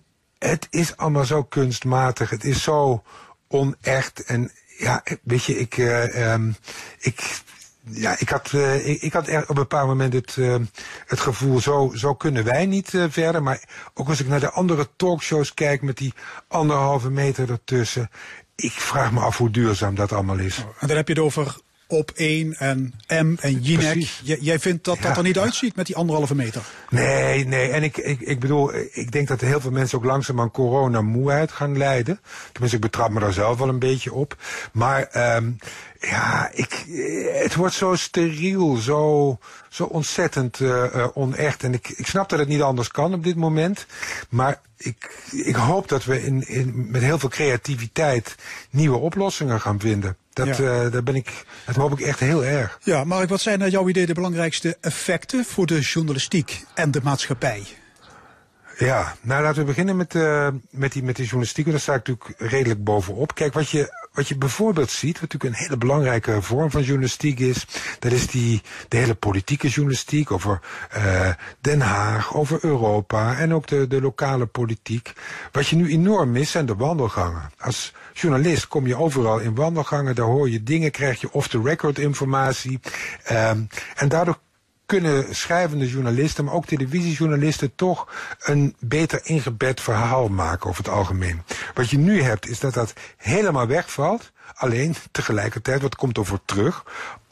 [0.51, 2.31] het is allemaal zo kunstmatig.
[2.31, 3.03] Het is zo
[3.49, 4.25] onecht.
[4.25, 6.53] En ja, weet je, ik, eh, ehm,
[6.99, 7.41] ik,
[7.81, 10.57] ja, ik had, eh, ik, had er op een bepaald moment het, eh,
[11.07, 13.43] het gevoel, zo, zo kunnen wij niet verder.
[13.43, 16.15] Maar ook als ik naar de andere talkshows kijk met die
[16.49, 18.11] anderhalve meter ertussen.
[18.55, 20.57] Ik vraag me af hoe duurzaam dat allemaal is.
[20.59, 24.09] En dan heb je het over op 1 en M en Jinek.
[24.23, 25.17] Jij vindt dat dat Ja.
[25.17, 26.63] er niet uitziet met die anderhalve meter.
[26.91, 27.71] Nee, nee.
[27.71, 31.53] En ik, ik, ik bedoel, ik denk dat heel veel mensen ook langzaam aan coronamoeheid
[31.53, 32.21] gaan lijden.
[32.53, 34.37] Tenminste, ik betrap me daar zelf wel een beetje op.
[34.73, 35.51] Maar ehm
[36.01, 36.85] ja, ik,
[37.43, 41.63] het wordt zo steriel, zo, zo ontzettend eh, onecht.
[41.63, 43.87] En ik, ik snap dat het niet anders kan op dit moment.
[44.29, 48.35] Maar ik, ik hoop dat we in, in, met heel veel creativiteit
[48.71, 50.17] nieuwe oplossingen gaan vinden.
[50.35, 50.53] Dat, Ja.
[50.85, 52.79] eh, daar ben ik, dat hoop ik echt heel erg.
[52.83, 57.01] Ja, Mark, wat zijn naar jouw idee de belangrijkste effecten voor de journalistiek en de
[57.03, 57.63] maatschappij?
[58.79, 61.65] Ja, nou laten we beginnen met, eh met, die, met die journalistiek.
[61.67, 63.35] want Daar sta ik natuurlijk redelijk bovenop.
[63.35, 67.39] Kijk, wat je, wat je bijvoorbeeld ziet, wat natuurlijk een hele belangrijke vorm van journalistiek
[67.41, 67.67] is,
[67.99, 73.67] dat is die, de hele politieke journalistiek over eh Den Haag, over Europa en ook
[73.67, 75.13] de, de lokale politiek.
[75.53, 77.51] Wat je nu enorm mist zijn de wandelgangen.
[77.59, 82.81] Als journalist kom je overal in wandelgangen, daar hoor je dingen, krijg je off-the-record informatie.
[83.25, 83.63] Ehm
[83.95, 84.39] en daardoor
[84.87, 91.43] kunnen schrijvende journalisten, maar ook televisiejournalisten toch een beter ingebed verhaal maken over het algemeen.
[91.75, 94.33] Wat je nu hebt is dat dat helemaal wegvalt.
[94.55, 96.85] Alleen tegelijkertijd, wat komt er voor terug?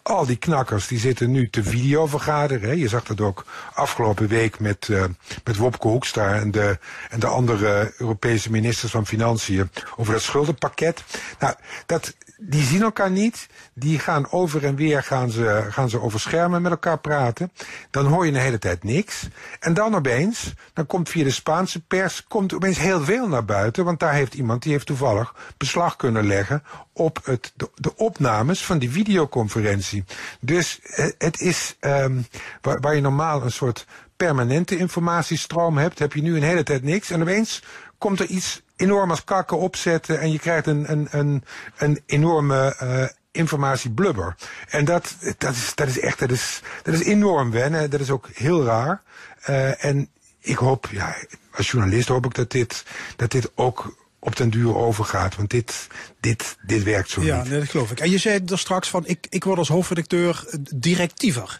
[0.02, 2.78] Al die knakkers die zitten nu te videovergaderen.
[2.78, 5.04] Je zag dat ook afgelopen week met, uh,
[5.44, 6.78] met Wopke Hoekstra en de,
[7.10, 11.04] en de andere Europese ministers van Financiën over dat schuldenpakket.
[11.38, 11.54] Nou,
[11.86, 12.14] dat,
[12.48, 13.46] die zien elkaar niet.
[13.74, 17.52] Die gaan over en weer gaan ze, gaan ze over schermen met elkaar praten.
[17.90, 19.28] Dan hoor je een hele tijd niks.
[19.60, 23.84] En dan opeens, dan komt via de Spaanse pers, komt opeens heel veel naar buiten.
[23.84, 28.64] Want daar heeft iemand, die heeft toevallig beslag kunnen leggen op het, de, de opnames
[28.64, 30.04] van die videoconferentie.
[30.40, 32.26] Dus eh, het is um,
[32.60, 36.82] waar, waar je normaal een soort permanente informatiestroom hebt, heb je nu een hele tijd
[36.82, 37.10] niks.
[37.10, 37.62] En opeens
[38.02, 41.44] komt er iets enorm als kakken opzetten en je krijgt een, een, een,
[41.76, 44.34] een enorme uh, informatieblubber.
[44.68, 47.90] En dat, dat, is, dat is echt, dat is, dat is enorm wennen.
[47.90, 49.02] Dat is ook heel raar.
[49.48, 50.08] Uh, en
[50.40, 51.16] ik hoop, ja,
[51.54, 52.84] als journalist hoop ik dat dit,
[53.16, 55.36] dat dit ook op den duur overgaat.
[55.36, 55.86] Want dit,
[56.20, 57.50] dit, dit werkt zo ja, niet.
[57.50, 58.00] Nee, dat geloof ik.
[58.00, 61.58] En je zei er straks van, ik, ik word als hoofdredacteur directiever.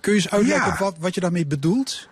[0.00, 0.78] Kun je eens uitleggen Ja.
[0.78, 2.08] wat, wat je daarmee bedoelt?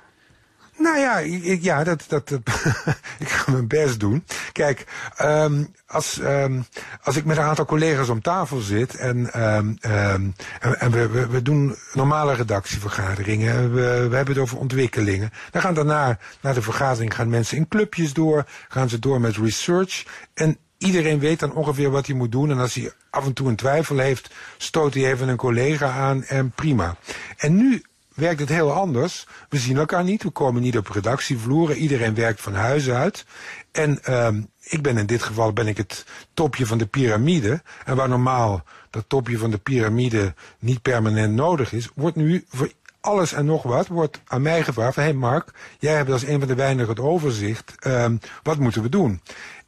[0.77, 2.31] Nou ja, ik, ja dat, dat,
[3.25, 4.25] ik ga mijn best doen.
[4.53, 4.87] Kijk,
[5.23, 6.65] um, als, um,
[7.03, 10.35] als ik met een aantal collega's om tafel zit en, um, en,
[10.79, 15.33] en we, we, we, doen normale redactievergaderingen, we, we hebben het over ontwikkelingen.
[15.51, 19.37] Dan gaan daarna, na de vergadering, gaan mensen in clubjes door, gaan ze door met
[19.37, 20.05] research.
[20.35, 22.51] En iedereen weet dan ongeveer wat hij moet doen.
[22.51, 26.25] En als hij af en toe een twijfel heeft, stoot hij even een collega aan
[26.25, 26.97] en prima.
[27.37, 27.83] En nu
[28.15, 29.27] werkt het heel anders.
[29.49, 31.77] We zien elkaar niet, we komen niet op redactievloeren.
[31.77, 33.25] Iedereen werkt van huis uit.
[33.73, 37.63] En um, ik ben in dit geval ben ik het topje van de piramide.
[37.85, 42.73] En waar normaal dat topje van de piramide niet permanent nodig is, wordt nu voor
[43.01, 44.97] alles en nog wat wordt aan mij gevraagd.
[44.97, 47.75] Hé hey Mark, jij hebt als een van de weinigen het overzicht.
[47.87, 49.21] Um, wat moeten we doen?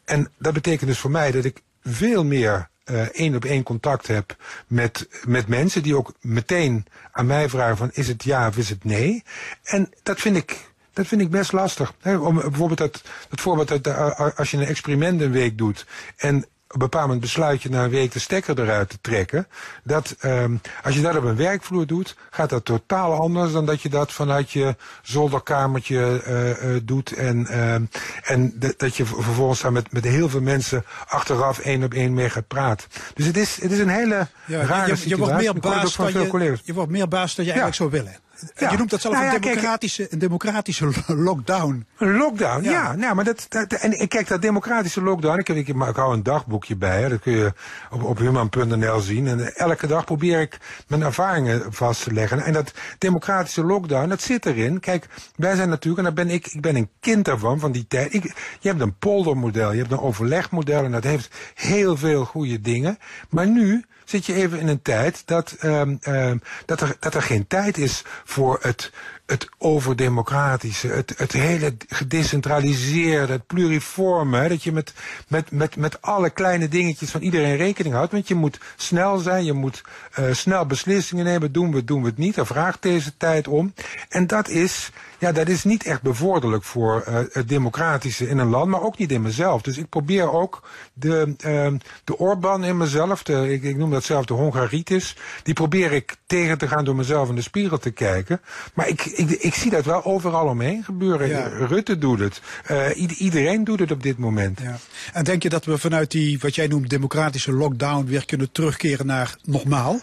[0.05, 4.07] En dat betekent dus voor mij dat ik veel meer uh, één op één contact
[4.07, 8.57] heb met, met mensen die ook meteen aan mij vragen van is het ja of
[8.57, 9.23] is het nee.
[9.63, 11.95] En dat vind ik, dat vind ik best lastig.
[12.05, 16.79] Om, bijvoorbeeld dat, dat voorbeeld dat als je een experiment een week doet en een
[16.79, 19.47] bepaald moment besluit je na een week de stekker eruit te trekken.
[19.85, 23.83] Dat ehm, als je dat op een werkvloer doet, gaat dat totaal anders dan dat
[23.83, 27.13] je dat vanuit je zolderkamertje eh, doet.
[27.13, 27.83] En, ehm,
[28.25, 32.31] en dat- je vervolgens daar met, met heel veel mensen achteraf één op één mee
[32.31, 32.89] gaat praten.
[33.15, 35.17] Dus het is, het is een hele Ja, rare je, je, situatie.
[35.17, 38.17] wordt meer baas dan je, je wordt meer baas dan je eigenlijk zou willen.
[38.57, 38.71] Ja.
[38.71, 41.87] Je noemt dat zelf Nou een, ja, kijk- democratische, een democratische lockdown.
[41.99, 42.71] Een lockdown, Ja.
[42.71, 42.95] ja.
[42.95, 46.23] nou, maar dat, dat, en kijk, dat democratische lockdown, ik, heb, ik, ik hou een
[46.23, 47.53] dagboekje bij, hè, dat kun je
[47.91, 49.27] op, op human.nl zien.
[49.27, 52.45] En elke dag probeer ik mijn ervaringen vast te leggen.
[52.45, 54.81] En dat democratische lockdown, dat zit erin.
[54.81, 57.87] Kijk, wij zijn natuurlijk, en daar ben ik, ik ben een kind daarvan, van die
[57.89, 58.15] tijd.
[58.15, 58.23] Ik,
[58.61, 62.99] je hebt een poldermodel, je hebt een overlegmodel, en dat heeft heel veel goede dingen.
[63.31, 67.23] Maar nu zit je even in een tijd dat, ehm, ehm, dat, er, dat er
[67.23, 68.93] geen tijd is voor het,
[69.27, 74.49] het overdemocratische, het, het hele gedecentraliseerde, het pluriforme.
[74.49, 74.93] Dat je met,
[75.29, 78.13] met, met, met alle kleine dingetjes van iedereen rekening houdt.
[78.13, 81.53] Want je moet snel zijn, je moet eh, snel beslissingen nemen.
[81.53, 82.35] Doen we het, doen we het niet.
[82.35, 83.75] Daar vraagt deze tijd om.
[84.09, 88.49] En dat is, ja, dat is niet echt bevorderlijk voor eh, het democratische in een
[88.49, 89.63] land, maar ook niet in mezelf.
[89.63, 94.05] Dus ik probeer ook de, ehm, de Orban in mezelf, de, ik, ik noem dat
[94.05, 97.91] zelf de Hongaritis, die probeer ik tegen te gaan door mezelf in de spiegel te
[97.91, 98.41] kijken.
[98.75, 101.29] Maar ik, ik, ik zie dat wel overal omheen gebeuren.
[101.29, 101.47] Ja.
[101.49, 102.41] Rutte doet het.
[102.65, 104.61] Eh, ied- iedereen doet het op dit moment.
[104.61, 104.77] Ja.
[105.13, 109.07] En denk je dat we vanuit die, wat jij noemt, democratische lockdown weer kunnen terugkeren
[109.07, 110.01] naar normaal?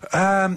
[0.00, 0.54] Ehm,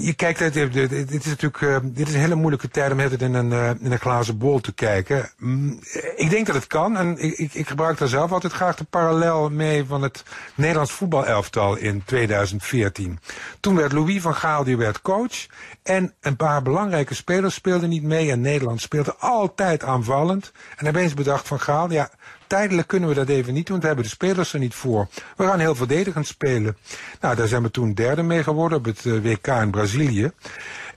[0.00, 2.98] je kijkt, het- het- dit is natuurlijk eh, dit is een hele moeilijke tijd om
[2.98, 5.30] het in een, eh, in een glazen bol te kijken.
[5.38, 5.78] Mm,
[6.16, 8.84] ik denk dat het kan en ik, ik, ik gebruik daar zelf altijd graag de
[8.84, 10.22] parallel mee van het
[10.54, 13.18] Nederlands voetbalelftal in 2014.
[13.60, 15.46] Toen werd Louis van Gaal die werd coach
[15.82, 20.52] en een paar belangrijke spelers speelden niet mee en Nederland speelde altijd aanvallend.
[20.76, 22.10] En opeens bedacht van Gaal, ja,
[22.50, 25.08] Tijdelijk kunnen we dat even niet doen, we hebben de spelers er niet voor.
[25.36, 26.76] We gaan heel verdedigend spelen.
[27.20, 30.30] Nou, daar zijn we toen derde mee geworden op het eh, WK in Brazilië.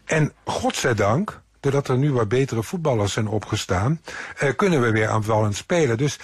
[0.06, 4.02] En godzijdank, doordat er nu wat betere voetballers zijn opgestaan,
[4.38, 5.98] eh, kunnen we weer aanvallend spelen.
[5.98, 6.20] Dus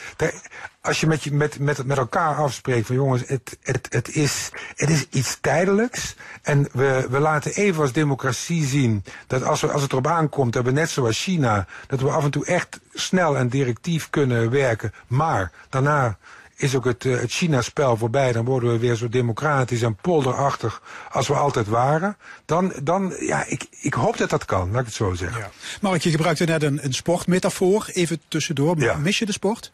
[0.81, 4.49] als je met, je met, met, met elkaar afspreekt van jongens, het, het, het, is,
[4.75, 6.15] het is iets tijdelijks.
[6.41, 10.53] En we, we laten even als democratie zien dat als, we, als het erop aankomt,
[10.53, 14.49] dat we net zoals China, dat we af en toe echt snel en directief kunnen
[14.49, 14.93] werken.
[15.07, 16.17] Maar daarna
[16.61, 18.31] is ook het, eh, het China-spel voorbij.
[18.31, 22.17] Dan worden we weer zo democratisch en polderachtig als we altijd waren.
[22.45, 25.39] Dan, dan ja, ik, ik hoop dat dat kan, laat ik het zo zeggen.
[25.39, 25.49] Ja.
[25.81, 28.79] Mark, je gebruikte net een, een sportmetafoor, even tussendoor.
[28.79, 28.95] Ja.
[28.95, 29.71] Mis je de sport?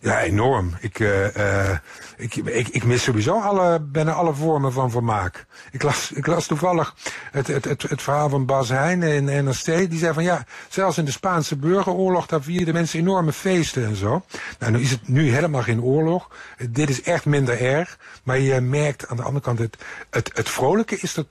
[0.00, 0.76] Ja, enorm.
[0.80, 1.70] Ik, eh,
[2.16, 5.46] ik, ik, ik mis sowieso alle, bijna alle vormen van vermaak.
[5.70, 6.94] Ik las, ik las toevallig
[7.30, 9.90] het, het, het, het verhaal van Bas Heijn in NRC.
[9.90, 13.96] Die zei van ja, zelfs in de Spaanse burgeroorlog, daar vierden mensen enorme feesten en
[13.96, 14.24] zo.
[14.58, 16.30] Nou, nu is het nu helemaal geen oorlog.
[16.70, 17.98] Dit is echt minder erg.
[18.22, 19.76] Maar je merkt aan de andere kant, het,
[20.10, 21.24] het, het vrolijke is er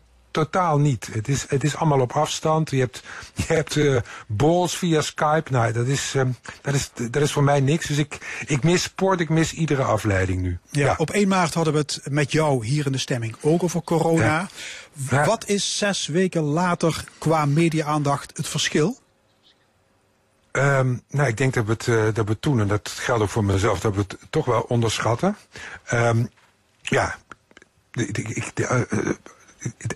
[0.43, 1.10] totaal niet.
[1.12, 2.69] Het is, het is allemaal op afstand.
[2.69, 3.04] Je hebt,
[3.47, 3.78] je hebt
[4.28, 5.52] balls via Skype.
[5.52, 6.23] Nou, dat is, eh,
[6.62, 7.86] dat, is, dat is voor mij niks.
[7.88, 10.60] Dus ik, ik mis sport, ik mis iedere afleiding nu.
[10.69, 13.82] Ja, op 1 maart hadden we het met jou hier in de stemming ook over
[13.82, 14.47] corona.
[15.10, 15.26] Ja.
[15.26, 18.97] Wat is zes weken later qua media-aandacht het verschil?
[20.52, 23.30] Ehm, nou, ik denk dat we het, eh, dat we toen, en dat geldt ook
[23.30, 25.38] voor mezelf, dat we het toch wel onderschatten.
[25.86, 26.26] Ehm,
[26.82, 27.15] ja,
[27.91, 29.10] de- de- ik- de- eh,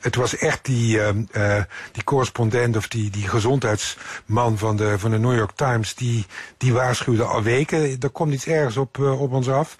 [0.02, 5.12] het, was echt die, ehm, eh, die correspondent of die, die gezondheidsman van de, van
[5.12, 6.26] de New York Times, die,
[6.58, 9.76] die waarschuwde al weken, er komt iets ergens op, eh, op ons af.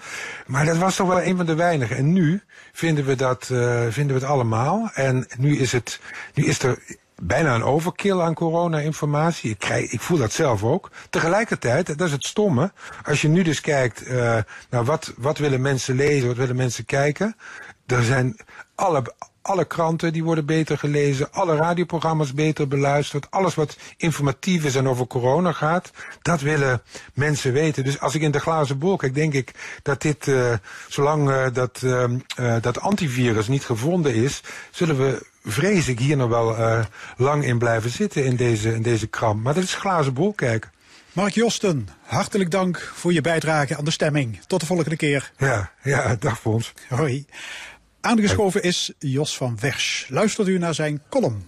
[0.48, 1.98] Maar dat was toch wel een van de weinigen.
[1.98, 2.42] En nu
[2.72, 4.90] vinden we dat, eh, vinden we het allemaal.
[4.94, 6.00] En nu is het,
[6.34, 6.80] nu is er
[7.22, 9.52] bijna een overkill aan corona-informatie.
[9.52, 10.92] Ik, krijg, ik voel dat zelf ook.
[11.10, 12.72] Tegelijkertijd, dat is het stomme.
[13.04, 14.10] Als je nu dus kijkt
[14.70, 17.36] naar wat, wat willen mensen lezen, wat willen mensen kijken.
[17.86, 18.38] Er zijn
[18.76, 19.04] alle,
[19.42, 24.88] alle kranten die worden beter gelezen, alle radioprogramma's beter beluisterd, alles wat informatief is en
[24.88, 26.82] over corona gaat, dat willen
[27.14, 27.84] mensen weten.
[27.84, 29.52] Dus als ik in de glazen bol kijk, denk ik
[29.84, 30.54] dat dit, uh,
[30.88, 32.06] zolang uh, dat, uh,
[32.62, 36.56] dat antivirus niet gevonden is, zullen we vrees ik hier nog wel
[37.18, 39.44] lang in blijven zitten in deze, in deze kramp.
[39.44, 40.72] Maar dat is glazen bol kijken.
[41.14, 44.40] Mark Josten, hartelijk dank voor je bijdrage aan de stemming.
[44.48, 45.32] Tot de volgende keer.
[45.38, 46.74] Ja, ja dag Fons.
[46.90, 47.26] Hoi.
[48.02, 50.10] Aangeschoven is Jos van Wersch.
[50.10, 51.48] Luistert u naar zijn column.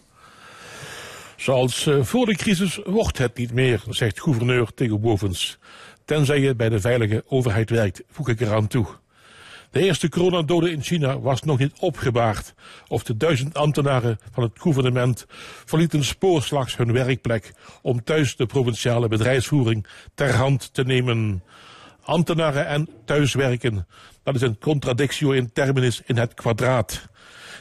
[1.35, 5.57] Zoals uh, voor de crisis wordt het niet meer, zegt gouverneur Theo Bovens.
[6.05, 8.85] Tenzij je bij de veilige overheid werkt, voeg ik eraan toe.
[9.71, 12.53] De eerste coronadoden in China was nog niet opgebaard.
[12.87, 15.25] Of de duizend ambtenaren van het gouvernement
[15.65, 21.43] verlieten spoorslags hun werkplek om thuis de provinciale bedrijfsvoering ter hand te nemen.
[22.03, 23.87] Ambtenaren en thuiswerken.
[24.23, 27.07] Dat is een contradictio in terminis in het kwadraat.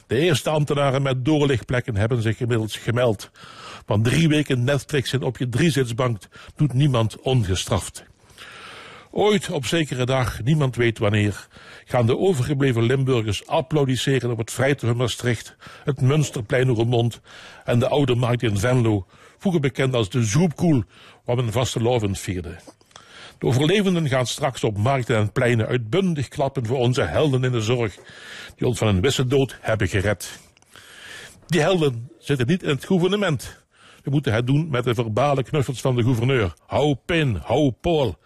[0.07, 3.31] De eerste ambtenaren met doorlichtplekken hebben zich inmiddels gemeld.
[3.87, 6.23] Van drie weken Netflixen op je driezitsbank
[6.57, 8.05] doet niemand ongestraft.
[9.11, 11.47] Ooit op zekere dag, niemand weet wanneer,
[11.85, 17.21] gaan de overgebleven Limburgers applaudisseren op het Vrijthof Maastricht, het Munsterplein Roermond
[17.65, 19.07] en de Oude Markt in Venlo,
[19.39, 20.83] vroeger bekend als de Zoepkoel,
[21.25, 22.57] waar men vastelovend vierde.
[23.43, 27.61] De overlevenden gaan straks op markten en pleinen uitbundig klappen voor onze helden in de
[27.61, 27.97] zorg,
[28.57, 30.39] die ons van een wisse dood hebben gered.
[31.47, 33.65] Die helden zitten niet in het gouvernement.
[34.03, 36.55] We moeten het doen met de verbale knuffels van de gouverneur.
[36.67, 38.19] Hou Pin, hou Paul.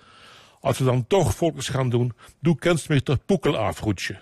[0.61, 4.17] Als we dan toch volks gaan doen, doe kunstmeester Poekel afroetje.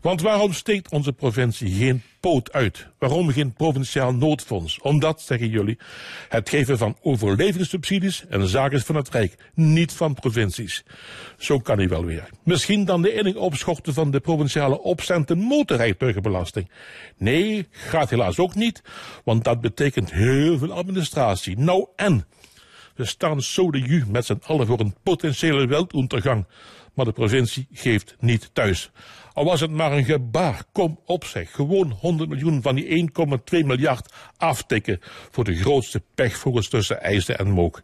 [0.00, 2.86] Want waarom steekt onze provincie geen poot uit?
[2.98, 4.80] Waarom geen provinciaal noodfonds?
[4.80, 5.78] Omdat, zeggen jullie,
[6.28, 10.84] het geven van overlevingssubsidies een zaak is van het Rijk, niet van provincies.
[11.38, 12.28] Zo kan hij wel weer.
[12.44, 16.70] Misschien dan de inning opschorten van de provinciale opcenten motorrijtuigenbelasting.
[17.16, 18.82] Nee, gaat helaas ook niet,
[19.24, 21.58] want dat betekent heel veel administratie.
[21.58, 22.24] Nou en...
[22.94, 26.46] We staan zo de ju met z'n allen voor een potentiële wereldondergang.
[26.94, 28.90] Maar de provincie geeft niet thuis.
[29.32, 31.52] Al was het maar een gebaar, kom op zeg.
[31.52, 33.10] Gewoon 100 miljoen van die
[33.60, 35.00] 1,2 miljard aftikken
[35.30, 37.82] voor de grootste pechvogels tussen IJsden en Mook.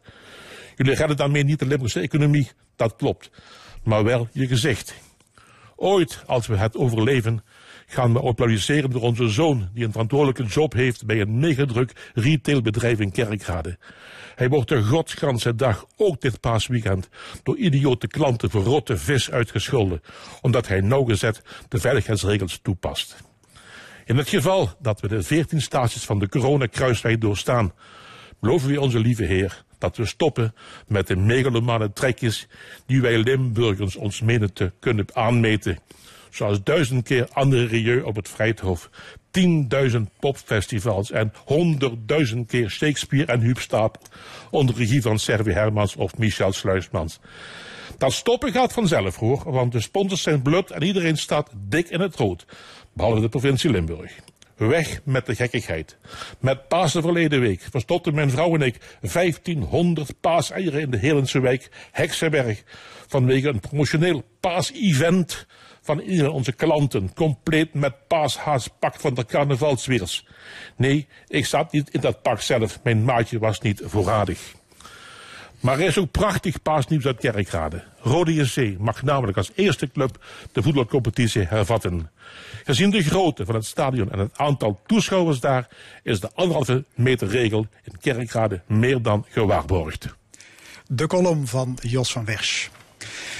[0.76, 3.30] Jullie redden daarmee niet de Limburgse economie, dat klopt.
[3.82, 4.94] Maar wel je gezicht.
[5.76, 7.44] Ooit, als we het overleven,
[7.86, 13.00] gaan we applaudisseren door onze zoon, die een verantwoordelijke job heeft bij een megadruk retailbedrijf
[13.00, 13.78] in Kerkrade.
[14.36, 17.08] Hij wordt de godsganse dag, ook dit paasweekend,
[17.42, 20.02] door idiote klanten voor rotte vis uitgescholden,
[20.40, 23.16] omdat hij nauwgezet de veiligheidsregels toepast.
[24.04, 27.72] In het geval dat we de 14 stages van de coronakruisweg doorstaan,
[28.40, 30.54] beloven we onze lieve Heer dat we stoppen
[30.86, 32.48] met de megalomane trekjes
[32.86, 35.78] die wij Limburgers ons menen te kunnen aanmeten.
[36.36, 38.90] Zoals duizend keer andere Rieu op het Vrijthof,
[39.30, 44.02] tienduizend popfestivals en honderdduizend keer Shakespeare en Huub Stapel
[44.50, 47.20] onder regie van Servi Hermans of Michel Sluismans.
[47.98, 52.00] Dat stoppen gaat vanzelf hoor, want de sponsors zijn blut en iedereen staat dik in
[52.00, 52.46] het rood,
[52.92, 54.12] behalve de provincie Limburg.
[54.56, 55.96] Weg met de gekkigheid.
[56.40, 61.70] Met Pasen verleden week verstotten mijn vrouw en ik 1500 paaseieren in de Helense wijk
[61.90, 62.62] Heksenberg.
[63.06, 65.46] Vanwege een promotioneel paas-event
[65.86, 67.14] van ieder onze klanten.
[67.14, 70.26] Compleet met paashaaspak van de carnavalsweers.
[70.76, 72.78] Nee, ik zat niet in dat pak zelf.
[72.82, 74.54] Mijn maatje was niet voorradig.
[75.60, 77.84] Maar er is ook prachtig paasnieuws uit Kerkrade.
[78.00, 82.10] Rode JC mag namelijk als eerste club de voetbalcompetitie hervatten.
[82.64, 85.68] Gezien de grootte van het stadion en het aantal toeschouwers daar...
[86.02, 90.16] is de anderhalve meter regel in Kerkrade meer dan gewaarborgd.
[90.86, 92.68] De kolom van Jos van Wersch.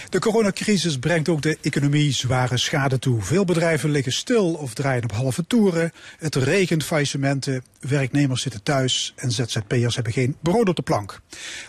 [0.09, 3.23] De coronacrisis brengt ook de economie zware schade toe.
[3.23, 5.93] Veel bedrijven liggen stil of draaien op halve toeren.
[6.19, 11.21] Het regent faillissementen, werknemers zitten thuis en ZZP'ers hebben geen brood op de plank.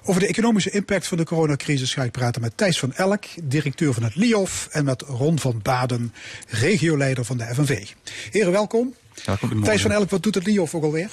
[0.03, 3.93] Over de economische impact van de coronacrisis ga ik praten met Thijs van Elk, directeur
[3.93, 6.13] van het LIOF, en met Ron van Baden,
[6.47, 7.87] regioleider van de FNV.
[8.31, 8.93] Heren, welkom.
[9.63, 11.09] Thijs van Elk, wat doet het LIOF ook alweer?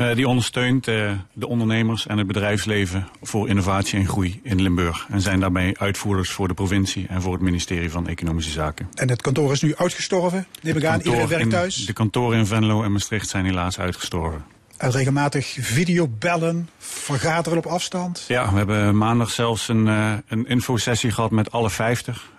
[0.00, 5.06] Uh, die ondersteunt uh, de ondernemers en het bedrijfsleven voor innovatie en groei in Limburg.
[5.10, 8.88] En zijn daarmee uitvoerders voor de provincie en voor het ministerie van Economische Zaken.
[8.94, 11.00] En het kantoor is nu uitgestorven, neem ik aan.
[11.00, 11.86] Iedereen werkt thuis?
[11.86, 14.44] De kantoren in Venlo en Maastricht zijn helaas uitgestorven.
[14.76, 18.24] En regelmatig videobellen, vergaderen op afstand?
[18.28, 22.30] Ja, we hebben maandag zelfs een, uh, een infosessie gehad met alle 50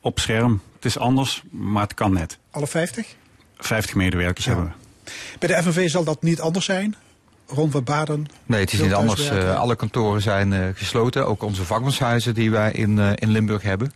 [0.00, 0.60] op scherm.
[0.74, 2.38] Het is anders, maar het kan net.
[2.50, 3.16] Alle 50?
[3.56, 4.52] 50 medewerkers ja.
[4.52, 5.10] hebben we.
[5.38, 6.96] Bij de FNV zal dat niet anders zijn?
[7.48, 8.26] Rond van Baden?
[8.46, 9.30] Nee, het is niet anders.
[9.30, 11.26] Uh, alle kantoren zijn uh, gesloten.
[11.26, 13.92] Ook onze vakbondshuizen die wij in, uh, in Limburg hebben.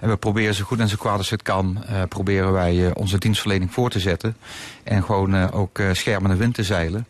[0.00, 1.84] En we proberen zo goed en zo kwaad als het kan...
[2.08, 4.36] proberen wij onze dienstverlening voor te zetten.
[4.84, 7.06] En gewoon ook schermende wind te zeilen.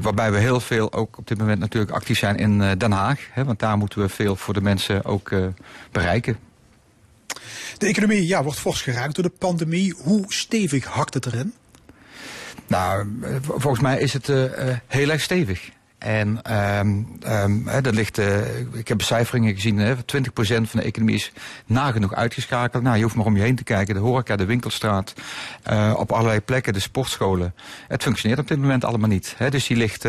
[0.00, 3.20] waarbij we heel veel ook op dit moment natuurlijk actief zijn in Den Haag.
[3.30, 5.30] Hè, want daar moeten we veel voor de mensen ook
[5.92, 6.38] bereiken.
[7.78, 9.94] De economie ja, wordt fors geraakt door de pandemie.
[9.98, 11.54] Hoe stevig hakt het erin?
[12.66, 13.08] Nou,
[13.42, 14.44] volgens mij is het uh,
[14.86, 15.70] heel erg stevig.
[15.98, 18.18] En um, um, dat ligt,
[18.72, 19.98] ik heb becijferingen gezien, hè, 20%
[20.36, 21.32] van de economie is
[21.66, 22.82] nagenoeg uitgeschakeld.
[22.82, 23.94] Nou, je hoeft maar om je heen te kijken.
[23.94, 25.14] De horeca, de winkelstraat,
[25.96, 27.54] op allerlei plekken, de sportscholen.
[27.88, 29.34] Het functioneert op dit moment allemaal niet.
[29.36, 30.02] Hè, dus die ligt,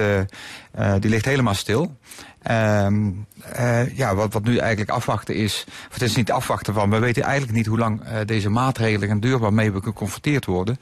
[0.99, 1.97] die ligt helemaal stil.
[2.45, 3.11] Ehm,
[3.51, 7.23] eh, ja, wat, wat nu eigenlijk afwachten is, het is niet afwachten van, we weten
[7.23, 10.79] eigenlijk niet hoe lang eh, deze maatregelen gaan duren waarmee we geconfronteerd worden.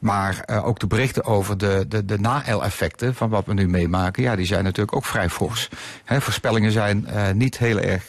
[0.00, 4.22] Maar eh, ook de berichten over de, de, de na-effecten van wat we nu meemaken,
[4.22, 5.68] ja, die zijn natuurlijk ook vrij fors.
[6.06, 8.08] Voorspellingen zijn niet heel erg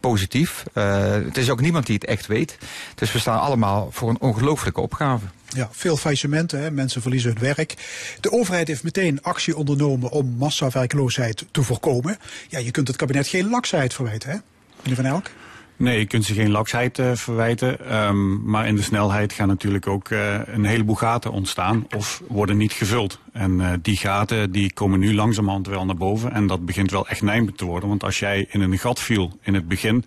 [0.00, 0.64] positief.
[0.72, 2.58] Het is ook niemand die het echt weet.
[2.94, 5.26] Dus we staan allemaal voor een ongelooflijke opgave.
[5.56, 6.70] Ja, veel faillissementen, hè.
[6.70, 7.74] mensen verliezen hun werk.
[8.20, 12.18] De overheid heeft meteen actie ondernomen om massawerkloosheid te voorkomen.
[12.48, 14.36] Ja, je kunt het kabinet geen laksheid verwijten, hè?
[14.82, 15.30] Meneer Van Elk?
[15.76, 17.88] Nee, je kunt ze geen laksheid eh, verwijten.
[17.88, 22.56] ehm, maar in de snelheid gaan natuurlijk ook eh, een heleboel gaten ontstaan of worden
[22.56, 23.20] niet gevuld.
[23.36, 26.32] En eh, die gaten die komen nu langzamerhand wel naar boven.
[26.32, 27.88] En dat begint wel echt nijpend te worden.
[27.88, 30.04] Want als jij in een gat viel in het begin,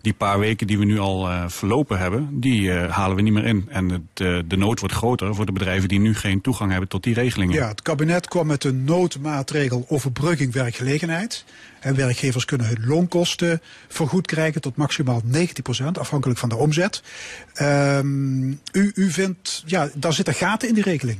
[0.00, 3.32] die paar weken die we nu al eh, verlopen hebben, die eh, halen we niet
[3.32, 3.66] meer in.
[3.68, 4.16] En het,
[4.50, 7.54] de nood wordt groter voor de bedrijven die nu geen toegang hebben tot die regelingen.
[7.54, 11.44] Ja, het kabinet kwam met een noodmaatregel overbrugging werkgelegenheid.
[11.80, 17.02] En werkgevers kunnen hun loonkosten vergoed krijgen tot maximaal 90%, afhankelijk van de omzet.
[17.54, 21.18] Ehm, u, u vindt, ja, daar zitten gaten in die regeling.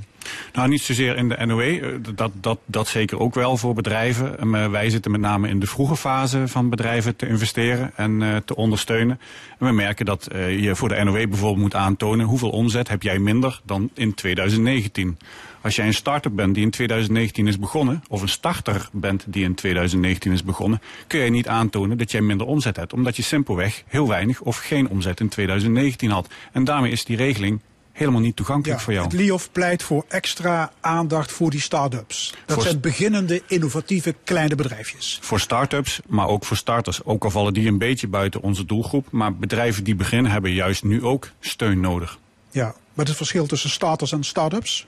[0.53, 4.39] Nou, niet zozeer in de NOE, eh, dat, dat, dat zeker ook wel voor bedrijven.
[4.39, 8.23] Eh, Maar wij zitten met name in de vroege fase van bedrijven te investeren en
[8.23, 9.20] eh, te ondersteunen.
[9.59, 13.03] En we merken dat eh, je voor de NOE bijvoorbeeld moet aantonen hoeveel omzet heb
[13.03, 15.18] jij minder dan in 2019.
[15.61, 19.45] Als jij een start-up bent die in 2019 is begonnen, of een starter bent die
[19.45, 22.93] in 2019 is begonnen, kun je niet aantonen dat jij minder omzet hebt.
[22.93, 26.29] Omdat je simpelweg heel weinig of geen omzet in 2019 had.
[26.53, 27.61] En daarmee is die regeling
[27.93, 29.05] helemaal niet toegankelijk voor jou.
[29.05, 32.34] Het LIOF pleit voor extra aandacht voor die start-ups.
[32.47, 35.18] Dat Voor- zijn beginnende, innovatieve kleine bedrijfjes.
[35.22, 37.05] Voor start-ups, maar ook voor starters.
[37.05, 39.07] Ook al vallen die een beetje buiten onze doelgroep.
[39.11, 42.18] Maar bedrijven die beginnen hebben juist nu ook steun nodig.
[42.51, 44.86] Ja, is het verschil tussen starters en start-ups?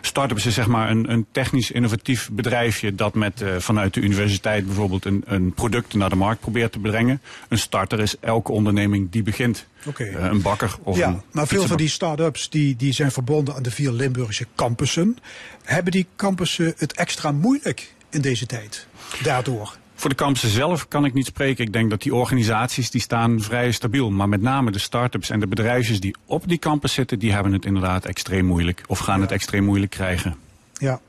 [0.00, 4.66] Startups is zeg maar een, een technisch innovatief bedrijfje dat met, eh, vanuit de universiteit
[4.66, 7.20] bijvoorbeeld een, een product naar de markt probeert te brengen.
[7.48, 9.66] Een starter is elke onderneming die begint.
[9.86, 10.04] Oké.
[10.04, 13.54] Eh, een bakker of ja, een maar veel van die start-ups die, die zijn verbonden
[13.54, 15.18] aan de vier Limburgse campussen.
[15.62, 18.86] Hebben die campussen het extra moeilijk in deze tijd?
[19.22, 19.76] Daardoor.
[19.98, 21.64] Voor de campussen zelf kan ik niet spreken.
[21.64, 24.10] Ik denk dat die organisaties die staan vrij stabiel.
[24.10, 27.52] Maar met name de start-ups en de bedrijfjes die op die campus zitten, die hebben
[27.52, 28.82] het inderdaad extreem moeilijk.
[28.86, 30.36] Of gaan het extreem moeilijk krijgen.
[30.72, 31.00] Ja.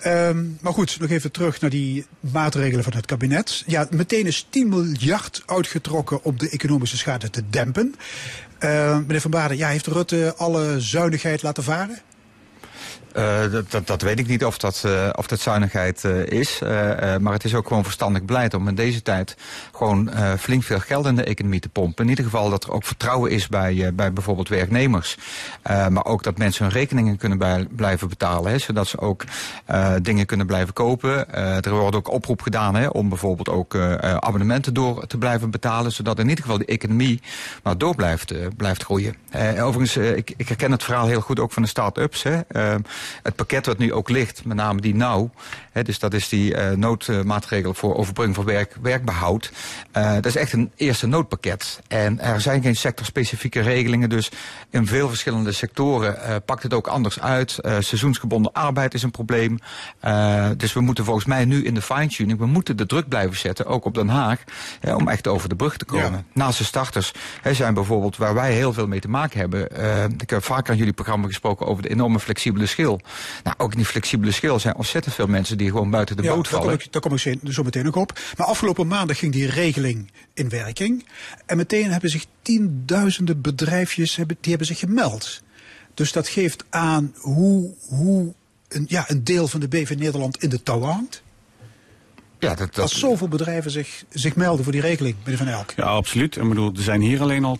[0.00, 3.62] Ehm, maar goed, nog even terug naar die maatregelen van het kabinet.
[3.66, 7.94] Ja, meteen is 10 miljard uitgetrokken om de economische schade te dempen.
[8.58, 11.98] Eh, meneer Van Baarden, ja, heeft Rutte alle zuinigheid laten varen?
[13.16, 16.58] Eh, dat, dat, dat weet ik niet of dat, eh, of dat zuinigheid eh, is.
[17.20, 19.36] Maar het is ook gewoon verstandig beleid om in deze tijd
[19.72, 22.04] gewoon flink veel geld in de economie te pompen.
[22.04, 25.18] In ieder geval dat er ook vertrouwen is bij, bij bijvoorbeeld werknemers.
[25.62, 28.50] Maar ook dat mensen hun rekeningen kunnen blijven betalen.
[28.50, 29.24] Hè, zodat ze ook
[30.02, 31.34] dingen kunnen blijven kopen.
[31.64, 35.92] Er wordt ook oproep gedaan hè, om bijvoorbeeld ook abonnementen door te blijven betalen.
[35.92, 37.22] Zodat in ieder geval de economie
[37.62, 39.14] maar door blijft, blijft groeien.
[39.60, 42.22] Overigens, ik, ik herken het verhaal heel goed ook van de start-ups.
[42.22, 42.40] Hè.
[43.22, 45.28] Het pakket wat nu ook ligt, met name die NOW,
[45.72, 49.52] hè, dus dat is die eh, noodmaatregel voor overbrenging van werk, werkbehoud.
[49.92, 51.80] Eh, dat is echt een eerste noodpakket.
[51.88, 54.30] En er zijn geen sectorspecifieke regelingen, dus
[54.70, 57.58] in veel verschillende sectoren eh, pakt het ook anders uit.
[57.78, 59.58] Seizoensgebonden arbeid is een probleem.
[60.56, 63.66] Dus we moeten volgens mij nu in de fine-tuning, we moeten de druk blijven zetten,
[63.66, 64.42] ook op Den Haag,
[64.80, 66.10] hè, om echt over de brug te komen.
[66.10, 66.24] Ja.
[66.32, 69.70] Naast de starters hè, zijn bijvoorbeeld waar wij heel veel mee te maken hebben.
[70.20, 72.95] ik heb vaak aan jullie programma gesproken over de enorme flexibele schil.
[73.44, 76.34] Nou, ook in die flexibele schil zijn ontzettend veel mensen die gewoon buiten de ja,
[76.34, 76.80] boot daar kom, vallen.
[76.80, 78.20] ik, daar kom ik zo- zo meteen ook op.
[78.36, 81.06] Maar afgelopen maandag ging die regeling in werking.
[81.46, 85.42] En meteen hebben zich tienduizenden bedrijfjes hebben, die hebben zich gemeld.
[85.94, 88.34] Dus dat geeft aan hoe, hoe
[88.68, 91.22] een, ja, een deel van de BV Nederland in de touw hangt.
[92.38, 95.72] Ja, dat, dat, Als zoveel bedrijven zich, zich melden voor die regeling, meneer Van Elk.
[95.76, 96.36] Ja, absoluut.
[96.36, 97.58] Ik bedoel, er zijn hier alleen al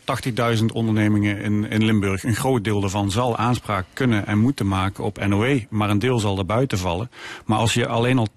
[0.58, 2.24] 80.000 ondernemingen in, in Limburg.
[2.24, 5.66] Een groot deel daarvan zal aanspraak kunnen en moeten maken op NOE.
[5.70, 7.10] Maar een deel zal er buiten vallen.
[7.44, 8.28] Maar als je alleen al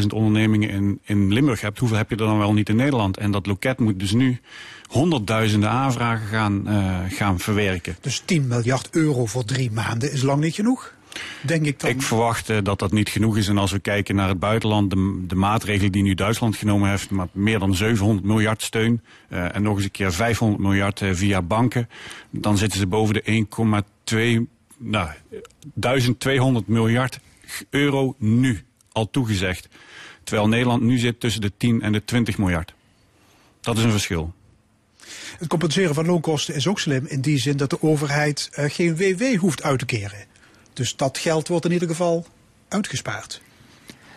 [0.00, 3.16] 80.000 ondernemingen in, in Limburg hebt, hoeveel heb je er dan wel niet in Nederland?
[3.16, 4.40] En dat loket moet dus nu
[4.88, 7.96] honderdduizenden aanvragen gaan, eh, gaan verwerken.
[8.00, 10.92] Dus 10 miljard euro voor drie maanden is lang niet genoeg.
[11.40, 11.90] Denk ik dan.
[11.90, 13.48] Ik verwacht eh, dat dat niet genoeg is.
[13.48, 17.10] En als we kijken naar het buitenland, de, de maatregelen die nu Duitsland genomen heeft,
[17.10, 21.10] maar meer dan 700 miljard steun eh, en nog eens een keer 500 miljard eh,
[21.12, 21.88] via banken,
[22.30, 23.46] dan zitten ze boven de
[24.40, 24.40] 1,2,
[24.78, 25.10] nou,
[25.74, 27.18] 1200 miljard
[27.70, 29.68] euro nu al toegezegd.
[30.24, 32.74] Terwijl Nederland nu zit tussen de 10 en de 20 miljard.
[33.60, 34.34] Dat is een verschil.
[35.38, 39.36] Het compenseren van loonkosten is ook slim in die zin dat de overheid geen WW
[39.36, 40.30] hoeft uit te keren.
[40.72, 42.26] Dus dat geld wordt in ieder geval
[42.68, 43.40] uitgespaard.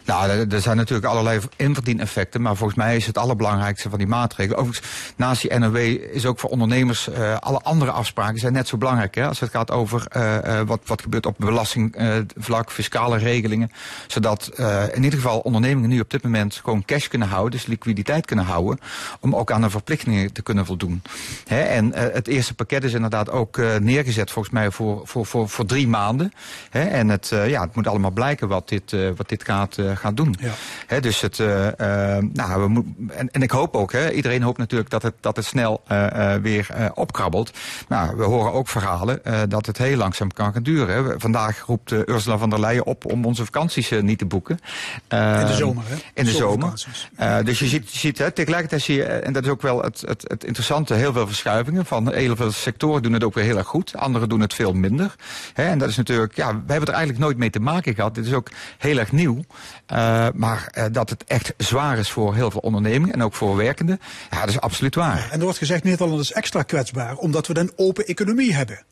[0.06, 4.60] Nou, er, zijn natuurlijk allerlei inverdieneffecten, maar volgens mij is het allerbelangrijkste van die maatregelen.
[4.60, 5.78] Overigens, naast die NOW
[6.12, 9.16] is ook voor ondernemers uh, alle andere afspraken zijn net zo belangrijk.
[9.16, 13.72] Hè, als het gaat over uh, uh, wat, wat gebeurt op belastingvlak, fiscale regelingen.
[14.08, 14.52] Zodat
[14.94, 18.46] in ieder geval ondernemingen nu op dit moment gewoon cash kunnen houden, dus liquiditeit kunnen
[18.46, 18.80] houden,
[19.20, 21.02] om ook aan de verplichtingen te kunnen voldoen.
[21.48, 25.66] Hè, en het eerste pakket is inderdaad ook neergezet volgens mij voor, voor, voor, voor
[25.66, 26.34] drie maanden.
[26.70, 30.36] Hè, en het, ja, het moet allemaal blijken wat dit, wat dit gaat gaan doen.
[30.88, 31.00] Ja.
[31.00, 31.68] dus het, uh,
[32.34, 35.36] nou, we moet, en, en, ik hoop ook, hè, iedereen hoopt natuurlijk dat het, dat
[35.36, 35.84] het snel
[36.42, 37.52] weer opkrabbelt.
[37.88, 40.96] Nou, we horen ook verhalen dat het heel langzaam kan gaan duren.
[40.96, 41.20] Hè.
[41.20, 44.60] Vandaag roept Ursula van der Leyen op om onze vakanties niet te boeken.
[45.10, 45.96] in de zomer, hè?
[46.14, 46.86] In de zomer.
[47.44, 50.04] dus je ziet, je ziet hè, tegelijkertijd zie je, en dat is ook wel het,
[50.06, 51.86] het, het interessante, heel veel verschuivingen.
[51.86, 53.96] Van heel veel sectoren doen het ook weer heel erg goed.
[53.96, 55.16] Anderen doen het veel minder.
[55.54, 58.16] Hè, en dat is natuurlijk, ja, we hebben er eigenlijk nooit mee te maken gehad.
[58.16, 59.44] Dit is ook heel erg nieuw.
[59.92, 63.56] Uh, maar uh, dat het echt zwaar is voor heel veel ondernemingen en ook voor
[63.56, 64.00] werkenden,
[64.32, 65.28] ja, dat is absoluut waar.
[65.32, 68.84] En er wordt gezegd, Nederland is extra kwetsbaar omdat we een open economie hebben.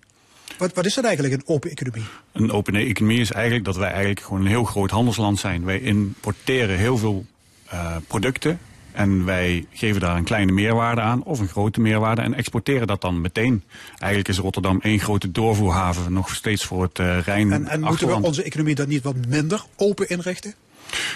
[0.58, 2.04] Wat, wat is dat eigenlijk, een open economie?
[2.32, 5.66] Een open economie is eigenlijk dat wij eigenlijk gewoon een heel groot handelsland zijn.
[5.66, 7.26] Wij importeren heel veel
[7.74, 8.60] uh, producten
[8.92, 13.02] en wij geven daar een kleine meerwaarde aan of een grote meerwaarde en exporteren dat
[13.02, 13.64] dan meteen.
[13.98, 17.52] Eigenlijk is Rotterdam één grote doorvoerhaven nog steeds voor het uh, Rijn.
[17.52, 20.54] En, en moeten we onze economie dan niet wat minder open inrichten?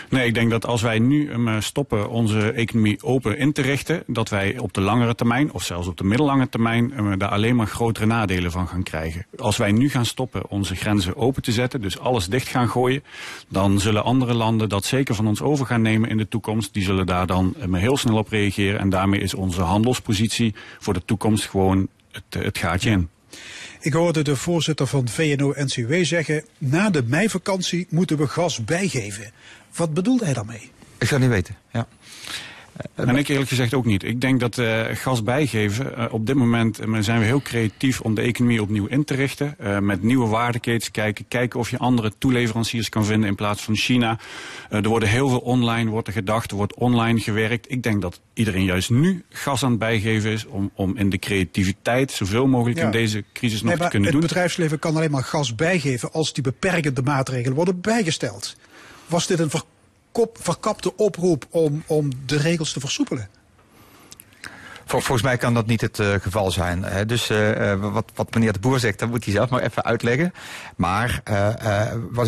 [0.10, 4.04] Nee, ik denk dat als wij nu um, stoppen onze economie open in te richten,
[4.08, 7.56] dat wij op de langere termijn, of zelfs op de middellange termijn, um, daar alleen
[7.56, 9.26] maar grotere nadelen van gaan krijgen.
[9.38, 13.04] Als wij nu gaan stoppen onze grenzen open te zetten, dus alles dicht gaan gooien,
[13.48, 16.74] dan zullen andere landen dat zeker van ons over gaan nemen in de toekomst.
[16.74, 20.94] Die zullen daar dan um, heel snel op reageren en daarmee is onze handelspositie voor
[20.94, 23.10] de toekomst gewoon het, het gaatje in.
[23.80, 26.44] Ik hoorde de voorzitter van VNO-NCW zeggen...
[26.58, 29.32] na de meivakantie moeten we gas bijgeven.
[29.78, 30.72] Wat bedoelt hij daarmee?
[30.98, 31.88] Ik zou niet weten, ja.
[32.96, 34.04] En ik eerlijk gezegd ook niet.
[34.04, 38.02] Ik denk dat uh, gas bijgeven, uh, op dit moment uh, zijn we heel creatief
[38.02, 39.56] om de economie opnieuw in te richten.
[39.80, 44.20] met nieuwe waardeketens kijken, kijken of je andere toeleveranciers kan vinden in plaats van China.
[44.70, 47.72] er worden heel veel online wordt er gedacht, er wordt online gewerkt.
[47.72, 51.18] Ik denk dat iedereen juist nu gas aan het bijgeven is om, om in de
[51.18, 54.22] creativiteit zoveel mogelijk in deze crisis nog te kunnen het doen.
[54.22, 58.56] Het bedrijfsleven kan alleen maar gas bijgeven als die beperkende maatregelen worden bijgesteld.
[59.08, 59.52] Was dit een
[60.34, 63.30] verkapte oproep om, om de regels te versoepelen?
[64.88, 66.84] volgens mij kan dat niet het uh, geval zijn.
[66.84, 67.06] Hè.
[67.06, 70.34] Dus uh, wat, wat meneer de Boer zegt, dat moet hij zelf maar even uitleggen.
[70.76, 71.22] Maar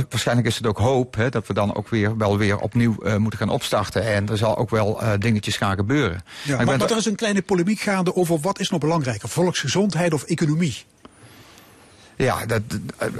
[0.09, 3.39] waarschijnlijk is het ook hoop hè, dat we dan ook weer wel weer opnieuw moeten
[3.39, 4.03] gaan opstarten.
[4.03, 6.23] En er zal ook wel dingetjes gaan gebeuren.
[6.43, 9.29] Ja, maar, maar, maar er is een kleine polemiek gaande over wat is nou belangrijker,
[9.29, 10.85] volksgezondheid of economie?
[12.21, 12.61] Ja, dat,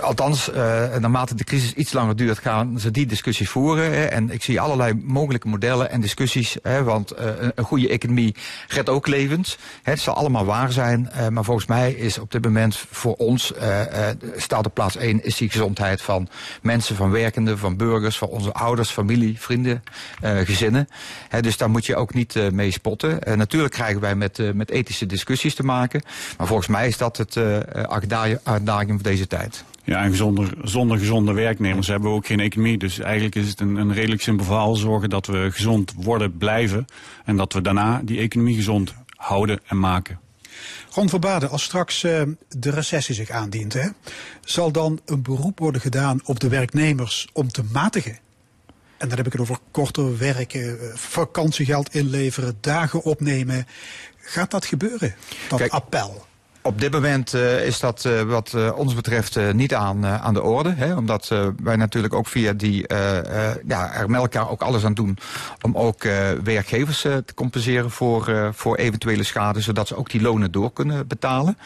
[0.02, 0.56] althans, uh,
[0.96, 3.94] naarmate de crisis iets langer duurt, gaan ze die discussies voeren.
[3.94, 4.06] Hè.
[4.06, 6.58] En ik zie allerlei mogelijke modellen en discussies.
[6.64, 7.20] Hè, want uh,
[7.56, 8.36] een goede economie
[8.68, 9.58] redt ook levens.
[9.84, 11.12] Hè, het zal allemaal waar zijn.
[11.30, 13.54] Maar volgens mij is op dit moment voor ons,
[14.36, 16.28] staat op plaats één, is die gezondheid van
[16.62, 19.84] mensen, van werkenden, van burgers, van onze ouders, familie, vrienden,
[20.22, 20.88] gezinnen.
[21.42, 23.38] Dus daar moet je ook niet mee spotten.
[23.38, 26.02] natuurlijk krijgen wij met, met ethische discussies te maken.
[26.38, 27.38] Maar volgens mij is dat het
[28.44, 29.64] uitdaging van deze tijd.
[29.84, 32.78] Ja, en zonder, zonder gezonde werknemers hebben we ook geen economie.
[32.78, 36.86] Dus eigenlijk is het een, een redelijk simpel verhaal zorgen dat we gezond worden, blijven.
[37.26, 40.20] En dat we daarna die economie gezond houden en maken.
[40.90, 43.88] Ron Verbaden, als straks uh, de recessie zich aandient, hè,
[44.42, 48.20] zal dan een beroep worden gedaan op de werknemers om te matigen?
[48.98, 53.68] En dan heb ik het over korter werken, eh, vakantiegeld inleveren, dagen opnemen.
[54.18, 55.16] Gaat dat gebeuren,
[55.50, 56.26] dat Kijk, appel?
[56.62, 60.42] Op dit moment uh, is dat uh, wat uh, ons betreft niet aan, aan de
[60.42, 60.74] orde.
[60.76, 61.34] Hè, omdat
[61.64, 62.86] wij natuurlijk ook via die,
[63.68, 65.18] ja, er met elkaar ook alles aan doen
[65.62, 66.04] om ook
[66.44, 71.58] werkgevers te compenseren voor, voor eventuele schade, zodat ze ook die lonen door kunnen betalen.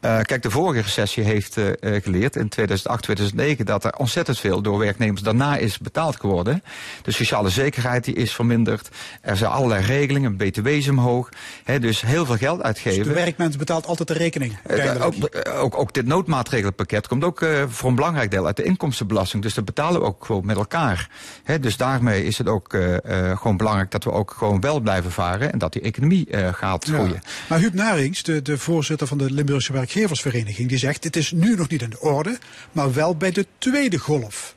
[0.00, 5.22] kijk, de vorige recessie heeft geleerd in 2008, 2009 dat er ontzettend veel door werknemers
[5.22, 6.62] daarna is betaald geworden.
[7.02, 8.88] De sociale zekerheid die is verminderd.
[9.20, 11.28] Er zijn allerlei regelingen, btw is omhoog.
[11.64, 12.98] Hè, dus heel veel geld uitgeven.
[12.98, 15.14] Dus de werkmens betaalt altijd de rekening uh, ook,
[15.48, 19.42] ook, ook, dit noodmaatregelenpakket komt ook uh, voor een belangrijk deel uit de inkomstenbelasting.
[19.42, 21.10] Dus dat betalen we ook gewoon met elkaar.
[21.44, 22.96] He, dus daarmee is het ook uh,
[23.36, 27.22] gewoon belangrijk dat we ook gewoon wel blijven varen en dat die economie gaat groeien.
[27.48, 31.56] Maar Huub Narings, de, de voorzitter van de Limburgse Werkgeversvereniging, die zegt het is nu
[31.56, 32.38] nog niet in de orde,
[32.72, 34.54] maar wel bij de tweede golf.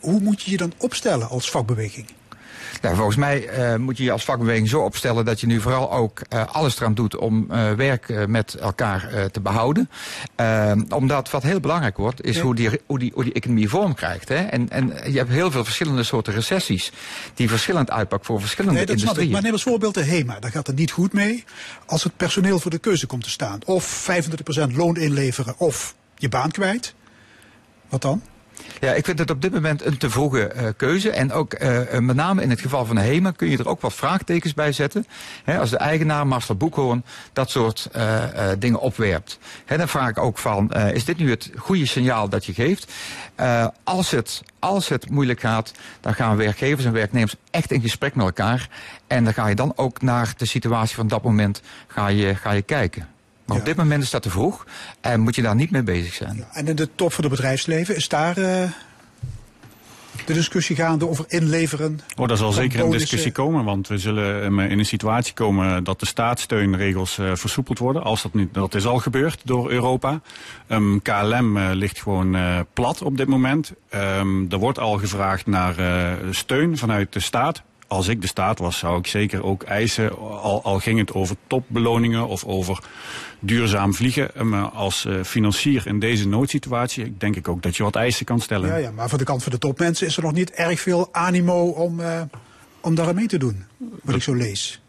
[0.00, 2.06] Hoe moet je je dan opstellen als vakbeweging?
[2.82, 5.92] Nou, volgens mij eh, moet je je als vakbeweging zo opstellen dat je nu vooral
[5.92, 9.90] ook eh, alles eraan doet om eh, werk met elkaar te behouden.
[10.34, 12.42] Ehm, omdat wat heel belangrijk wordt, is Ja.
[12.42, 14.28] hoe, die, hoe, die, hoe die economie vorm krijgt.
[14.28, 14.34] Hè?
[14.36, 16.92] En, en je hebt heel veel verschillende soorten recessies
[17.34, 19.08] die verschillend uitpakken voor verschillende Nee, dat snap ik.
[19.08, 19.32] industrieën.
[19.32, 20.38] Maar neem als voorbeeld de HEMA.
[20.40, 21.44] Daar gaat het niet goed mee
[21.86, 23.58] als het personeel voor de keuze komt te staan.
[23.64, 24.08] Of
[24.70, 26.94] 25% loon inleveren of je baan kwijt.
[27.88, 28.22] Wat dan?
[28.80, 31.10] Ja, ik vind het op dit moment een te vroege eh, keuze.
[31.10, 33.68] En ook eh, eh, met name in het geval van de HEMA kun je er
[33.68, 35.06] ook wat vraagtekens bij zetten.
[35.58, 37.88] Als de eigenaar, Marcel Boekhoorn, dat soort
[38.58, 39.38] dingen opwerpt.
[39.64, 42.92] Hè, dan vraag ik ook van, is dit nu het goede signaal dat je geeft?
[43.84, 48.26] Als, het, als het moeilijk gaat, dan gaan werkgevers en werknemers echt in gesprek met
[48.26, 48.68] elkaar.
[49.06, 52.50] En dan ga je dan ook naar de situatie van dat moment ga je, ga
[52.52, 53.08] je kijken.
[53.46, 54.66] Maar op dit moment is dat te vroeg
[55.00, 56.44] en moet je daar niet mee bezig zijn.
[56.52, 58.70] En in de top van het bedrijfsleven is daar eh,
[60.24, 62.00] de discussie gaande over inleveren.
[62.16, 65.84] Oh, daar zal zeker een discussie komen, want we zullen em, in een situatie komen
[65.84, 68.02] dat de staatssteunregels eh, versoepeld worden.
[68.02, 70.20] Als dat niet, dat is al gebeurd door Europa.
[70.66, 73.72] Ehm, KLM eh, ligt gewoon eh, plat op dit moment.
[73.88, 77.62] Ehm, er wordt al gevraagd naar eh, steun vanuit de staat.
[77.88, 81.36] Als ik de staat was, zou ik zeker ook eisen, al, al ging het over
[81.46, 82.78] topbeloningen of over
[83.40, 84.34] duurzaam vliegen.
[84.34, 88.40] Eh, als eh, financier in deze noodsituatie, denk ik ook dat je wat eisen kan
[88.40, 88.68] stellen.
[88.68, 91.08] Ja, ja, maar van de kant van de topmensen is er nog niet erg veel
[91.12, 92.22] animo om, eh,
[92.80, 93.64] om daar mee te doen.
[94.02, 94.80] Wat ik zo lees.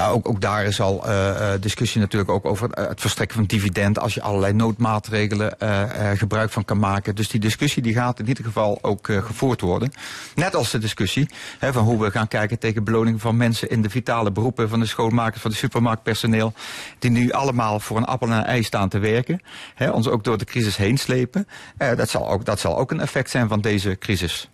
[0.00, 3.36] Nou, ook, ook daar is al eh, eh, discussie natuurlijk ook over het, het verstrekken
[3.36, 7.14] van dividend als je allerlei noodmaatregelen eh, eh, gebruik van kan maken.
[7.14, 9.92] Dus die discussie die gaat in ieder geval ook eh, gevoerd worden.
[10.34, 11.28] Net als de discussie
[11.58, 14.80] hè, van hoe we gaan kijken tegen beloningen van mensen in de vitale beroepen, van
[14.80, 16.52] de schoonmakers, van de supermarktpersoneel,
[16.98, 19.40] die nu allemaal voor een appel en een ei staan te werken.
[19.74, 21.48] Hè, ons ook door de crisis heen slepen.
[21.76, 24.48] Eh, dat, zal ook, dat zal ook een effect zijn van deze crisis.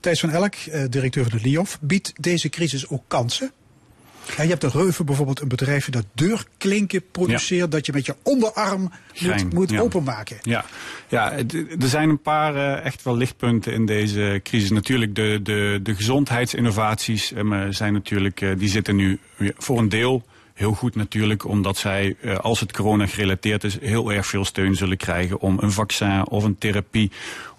[0.00, 3.52] Thijs van Elk, eh, directeur van de LIOF, biedt deze crisis ook kansen?
[4.36, 8.14] Ja, je hebt de Reuven bijvoorbeeld een bedrijfje dat deurklinken produceert, dat je met je
[8.22, 9.80] onderarm moet, moet ja.
[9.80, 10.36] openmaken.
[10.42, 10.64] Ja,
[11.08, 11.32] ja
[11.80, 14.70] er zijn een paar eh, echt wel lichtpunten in deze crisis.
[14.70, 19.18] Natuurlijk, de, de, de gezondheidsinnovaties eh, zijn natuurlijk, eh, die zitten nu
[19.56, 20.22] voor een deel
[20.54, 24.96] heel goed natuurlijk, omdat zij, als het corona gerelateerd is, heel erg veel steun zullen
[24.96, 27.10] krijgen om een vaccin of een therapie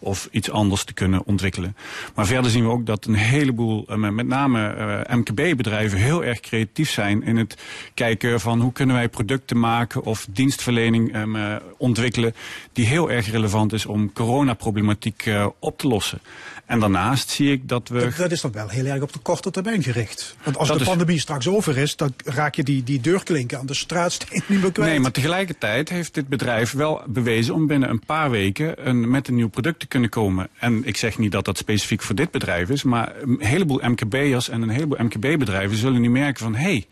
[0.06, 1.76] of iets anders te kunnen ontwikkelen.
[2.16, 6.40] Maar verder zien we ook dat een heleboel, eh, met name eh, MKB-bedrijven, heel erg
[6.40, 7.58] creatief zijn in het
[7.94, 12.36] kijken van hoe kunnen wij producten maken of dienstverlening em, eh, ontwikkelen
[12.74, 16.20] die heel erg relevant is om coronaproblematiek eh, op te lossen.
[16.66, 19.20] En daarnaast zie ik dat we Dat, dat is dan wel heel erg op de
[19.20, 20.36] korte termijn gericht.
[20.44, 23.60] Want als Dat de is- pandemie straks over is, dan raak je die, die deurklinken
[23.60, 24.90] aan de straatsteen niet meer kwijt.
[24.90, 29.28] Nee, maar tegelijkertijd heeft dit bedrijf wel bewezen om binnen een paar weken een, met
[29.28, 30.50] een nieuw product te kunnen komen.
[30.60, 34.50] En ik zeg niet dat dat specifiek voor dit bedrijf is, maar een heleboel MKB'ers
[34.50, 36.88] en een heleboel MKB-bedrijven zullen nu merken van hé, hey,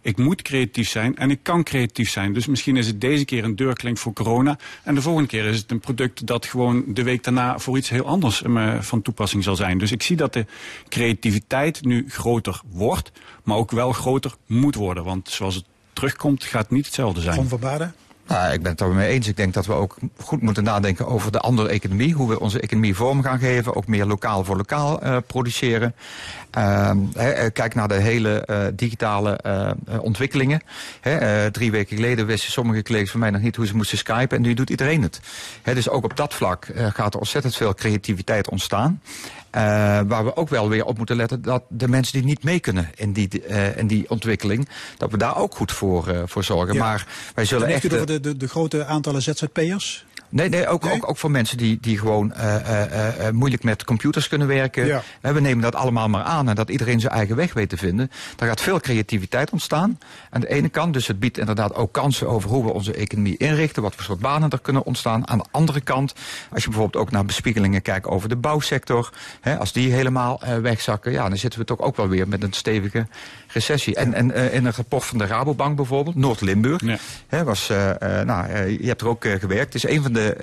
[0.00, 2.32] ik moet creatief zijn en ik kan creatief zijn.
[2.32, 4.58] Dus misschien is het deze keer een deurklink voor corona.
[4.82, 7.88] En de volgende keer is het een product dat gewoon de week daarna voor iets
[7.88, 9.78] heel anders eh, van toepassing zal zijn.
[9.78, 10.46] Dus ik zie dat de
[10.88, 15.04] creativiteit nu groter wordt, maar ook wel groter moet worden.
[15.04, 17.34] Want zoals het terugkomt, gaat het niet hetzelfde zijn.
[17.34, 18.07] Van?
[18.28, 19.28] Nou, ik ben het er mee eens.
[19.28, 22.14] Ik denk dat we ook goed moeten nadenken over de andere economie.
[22.14, 23.76] Hoe we onze economie vorm gaan geven.
[23.76, 25.94] Ook meer lokaal voor lokaal eh, produceren.
[26.50, 26.90] Eh,
[27.52, 29.40] kijk naar de hele eh, digitale
[30.00, 30.60] ontwikkelingen.
[31.00, 33.98] Hè, eh, drie weken geleden wisten sommige collega's van mij nog niet hoe ze moesten
[33.98, 34.36] skypen.
[34.36, 35.20] En nu doet iedereen het.
[35.62, 39.00] Hè, dus ook op dat vlak gaat er ontzettend veel creativiteit ontstaan.
[39.50, 39.62] Eh,
[40.06, 42.90] waar we ook wel weer op moeten letten dat de mensen die niet mee kunnen
[42.94, 46.74] in die, eh, in die ontwikkeling, dat we daar ook goed voor, eh, voor zorgen.
[46.74, 46.80] Ja.
[46.80, 47.82] Maar wij zullen echt.
[47.82, 50.06] het over de, de, de grote aantallen ZZP'ers?
[50.28, 50.94] Nee, nee, ook, Nee?
[50.94, 54.86] Ook, ook voor mensen die, die gewoon eh, eh, eh, moeilijk met computers kunnen werken.
[54.86, 55.02] Ja.
[55.20, 58.10] We nemen dat allemaal maar aan en dat iedereen zijn eigen weg weet te vinden.
[58.36, 59.98] Daar gaat veel creativiteit ontstaan
[60.30, 60.92] aan de ene kant.
[60.92, 63.82] Dus het biedt inderdaad ook kansen over hoe we onze economie inrichten.
[63.82, 65.28] Wat voor soort banen er kunnen ontstaan.
[65.28, 66.14] Aan de andere kant,
[66.52, 69.12] als je bijvoorbeeld ook naar bespiegelingen kijkt over de bouwsector.
[69.40, 72.52] Hè, als die helemaal wegzakken, ja, dan zitten we toch ook wel weer met een
[72.52, 73.06] stevige
[73.48, 73.94] recessie.
[73.94, 76.84] En, en eh, in een rapport van de Rabobank bijvoorbeeld, Noord-Limburg.
[76.84, 76.98] Ja.
[77.26, 79.72] Hè, was, eh, eh, nou, je hebt er ook gewerkt.
[79.72, 80.36] Het is een van de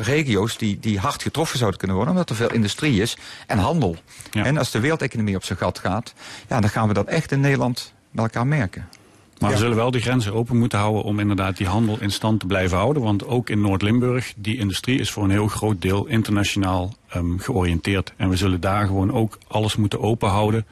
[0.00, 3.96] regio's die, die hard getroffen zouden kunnen worden, omdat er veel industrie is en handel.
[4.30, 4.44] Ja.
[4.44, 6.14] En als de wereldeconomie op zijn gat gaat,
[6.48, 8.88] ja, dan gaan we dat echt in Nederland met elkaar merken.
[9.38, 9.56] Maar Ja.
[9.56, 12.46] we zullen wel de grenzen open moeten houden om inderdaad die handel in stand te
[12.46, 13.02] blijven houden.
[13.02, 18.12] Want ook in Noord-Limburg, die industrie is voor een heel groot deel internationaal ehm, georiënteerd.
[18.16, 20.66] En we zullen daar gewoon ook alles moeten open houden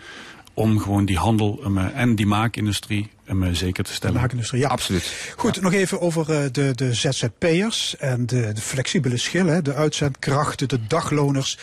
[0.57, 4.21] om gewoon die handel eh, en die maakindustrie ehm, zeker te De stellen.
[4.21, 4.69] maakindustrie, ja.
[4.69, 5.33] Absoluut.
[5.37, 10.69] Goed, nog even over eh, de, de ZZP'ers en de, de flexibele schillen, de uitzendkrachten,
[10.69, 11.59] de dagloners.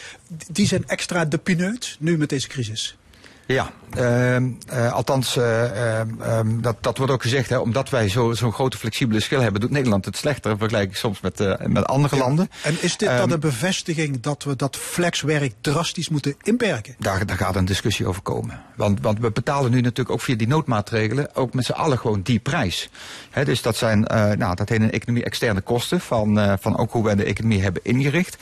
[0.52, 2.98] Die zijn extra de pineut nu met deze crisis.
[3.46, 8.10] Ja, ehm, eh, althans, eh, ehm, ehm, dat, dat wordt ook gezegd, hè, omdat wij
[8.10, 11.66] zo- zo'n grote flexibele schil hebben, doet Nederland het slechter, vergelijk ik soms met, eh,
[11.68, 12.50] met andere landen.
[12.64, 16.96] En is dit dan een bevestiging dat we dat flexwerk drastisch moeten inperken?
[17.00, 18.62] Daar, daar gaat een discussie over komen.
[18.76, 22.22] Want, want we betalen nu natuurlijk ook via die noodmaatregelen ook met z'n allen gewoon
[22.22, 22.90] die prijs.
[23.30, 24.00] Hè, dus dat zijn,
[24.38, 27.84] nou, dat heet een economie externe kosten van, van ook hoe wij de economie hebben
[27.84, 28.38] ingericht.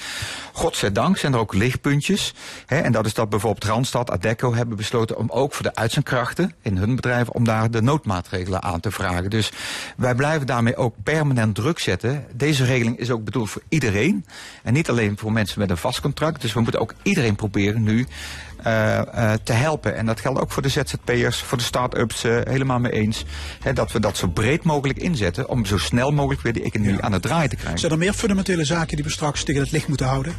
[0.53, 2.33] Godzijdank zijn er ook lichtpuntjes.
[2.65, 6.53] Hè, en dat is dat bijvoorbeeld Randstad, Adecco hebben besloten om ook voor de uitzendkrachten
[6.61, 9.29] in hun bedrijf om daar de noodmaatregelen aan te vragen.
[9.29, 9.51] Dus
[9.97, 12.25] wij blijven daarmee ook permanent druk zetten.
[12.33, 14.25] Deze regeling is ook bedoeld voor iedereen.
[14.63, 16.41] En niet alleen voor mensen met een vast contract.
[16.41, 18.07] Dus we moeten ook iedereen proberen nu
[18.63, 19.95] eh, eh, te helpen.
[19.95, 23.25] En dat geldt ook voor de ZZP'ers, voor de start-ups, eh, helemaal mee eens.
[23.59, 27.01] Hè, dat we dat zo breed mogelijk inzetten om zo snel mogelijk weer die economie
[27.01, 27.79] aan het draaien te krijgen.
[27.79, 30.35] Zijn er meer fundamentele zaken die we straks tegen het licht moeten houden?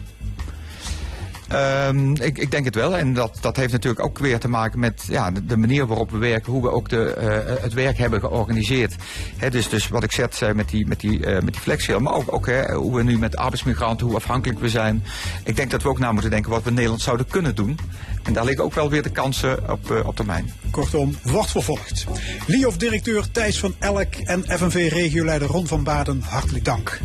[1.52, 2.96] Ehm, ik, ik denk het wel.
[2.96, 6.18] En dat, dat heeft natuurlijk ook weer te maken met ja, de, manier waarop we
[6.18, 8.94] werken, hoe we ook de, eh, het werk hebben georganiseerd.
[9.36, 12.00] Hè, dus, dus wat ik net zei met die, met die, eh, met die flexschil,
[12.00, 15.04] maar ook, ook hè, hoe we nu met arbeidsmigranten, hoe afhankelijk we zijn.
[15.44, 17.78] Ik denk dat we ook na moeten denken wat we in Nederland zouden kunnen doen.
[18.22, 20.52] En daar liggen ook wel weer de kansen op, eh, op termijn.
[20.70, 22.06] Kortom, wordt vervolgd.
[22.46, 27.00] LIOF-directeur Thijs van Elk en FNV-regioleider Ron van Baden, hartelijk dank.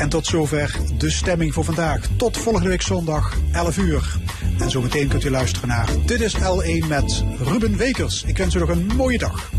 [0.00, 2.06] En tot zover de stemming voor vandaag.
[2.16, 4.16] Tot volgende week zondag, 11 uur.
[4.58, 8.24] En zometeen kunt u luisteren naar Dit is L1 met Ruben Wekers.
[8.26, 9.50] Ik wens u nog een mooie dag.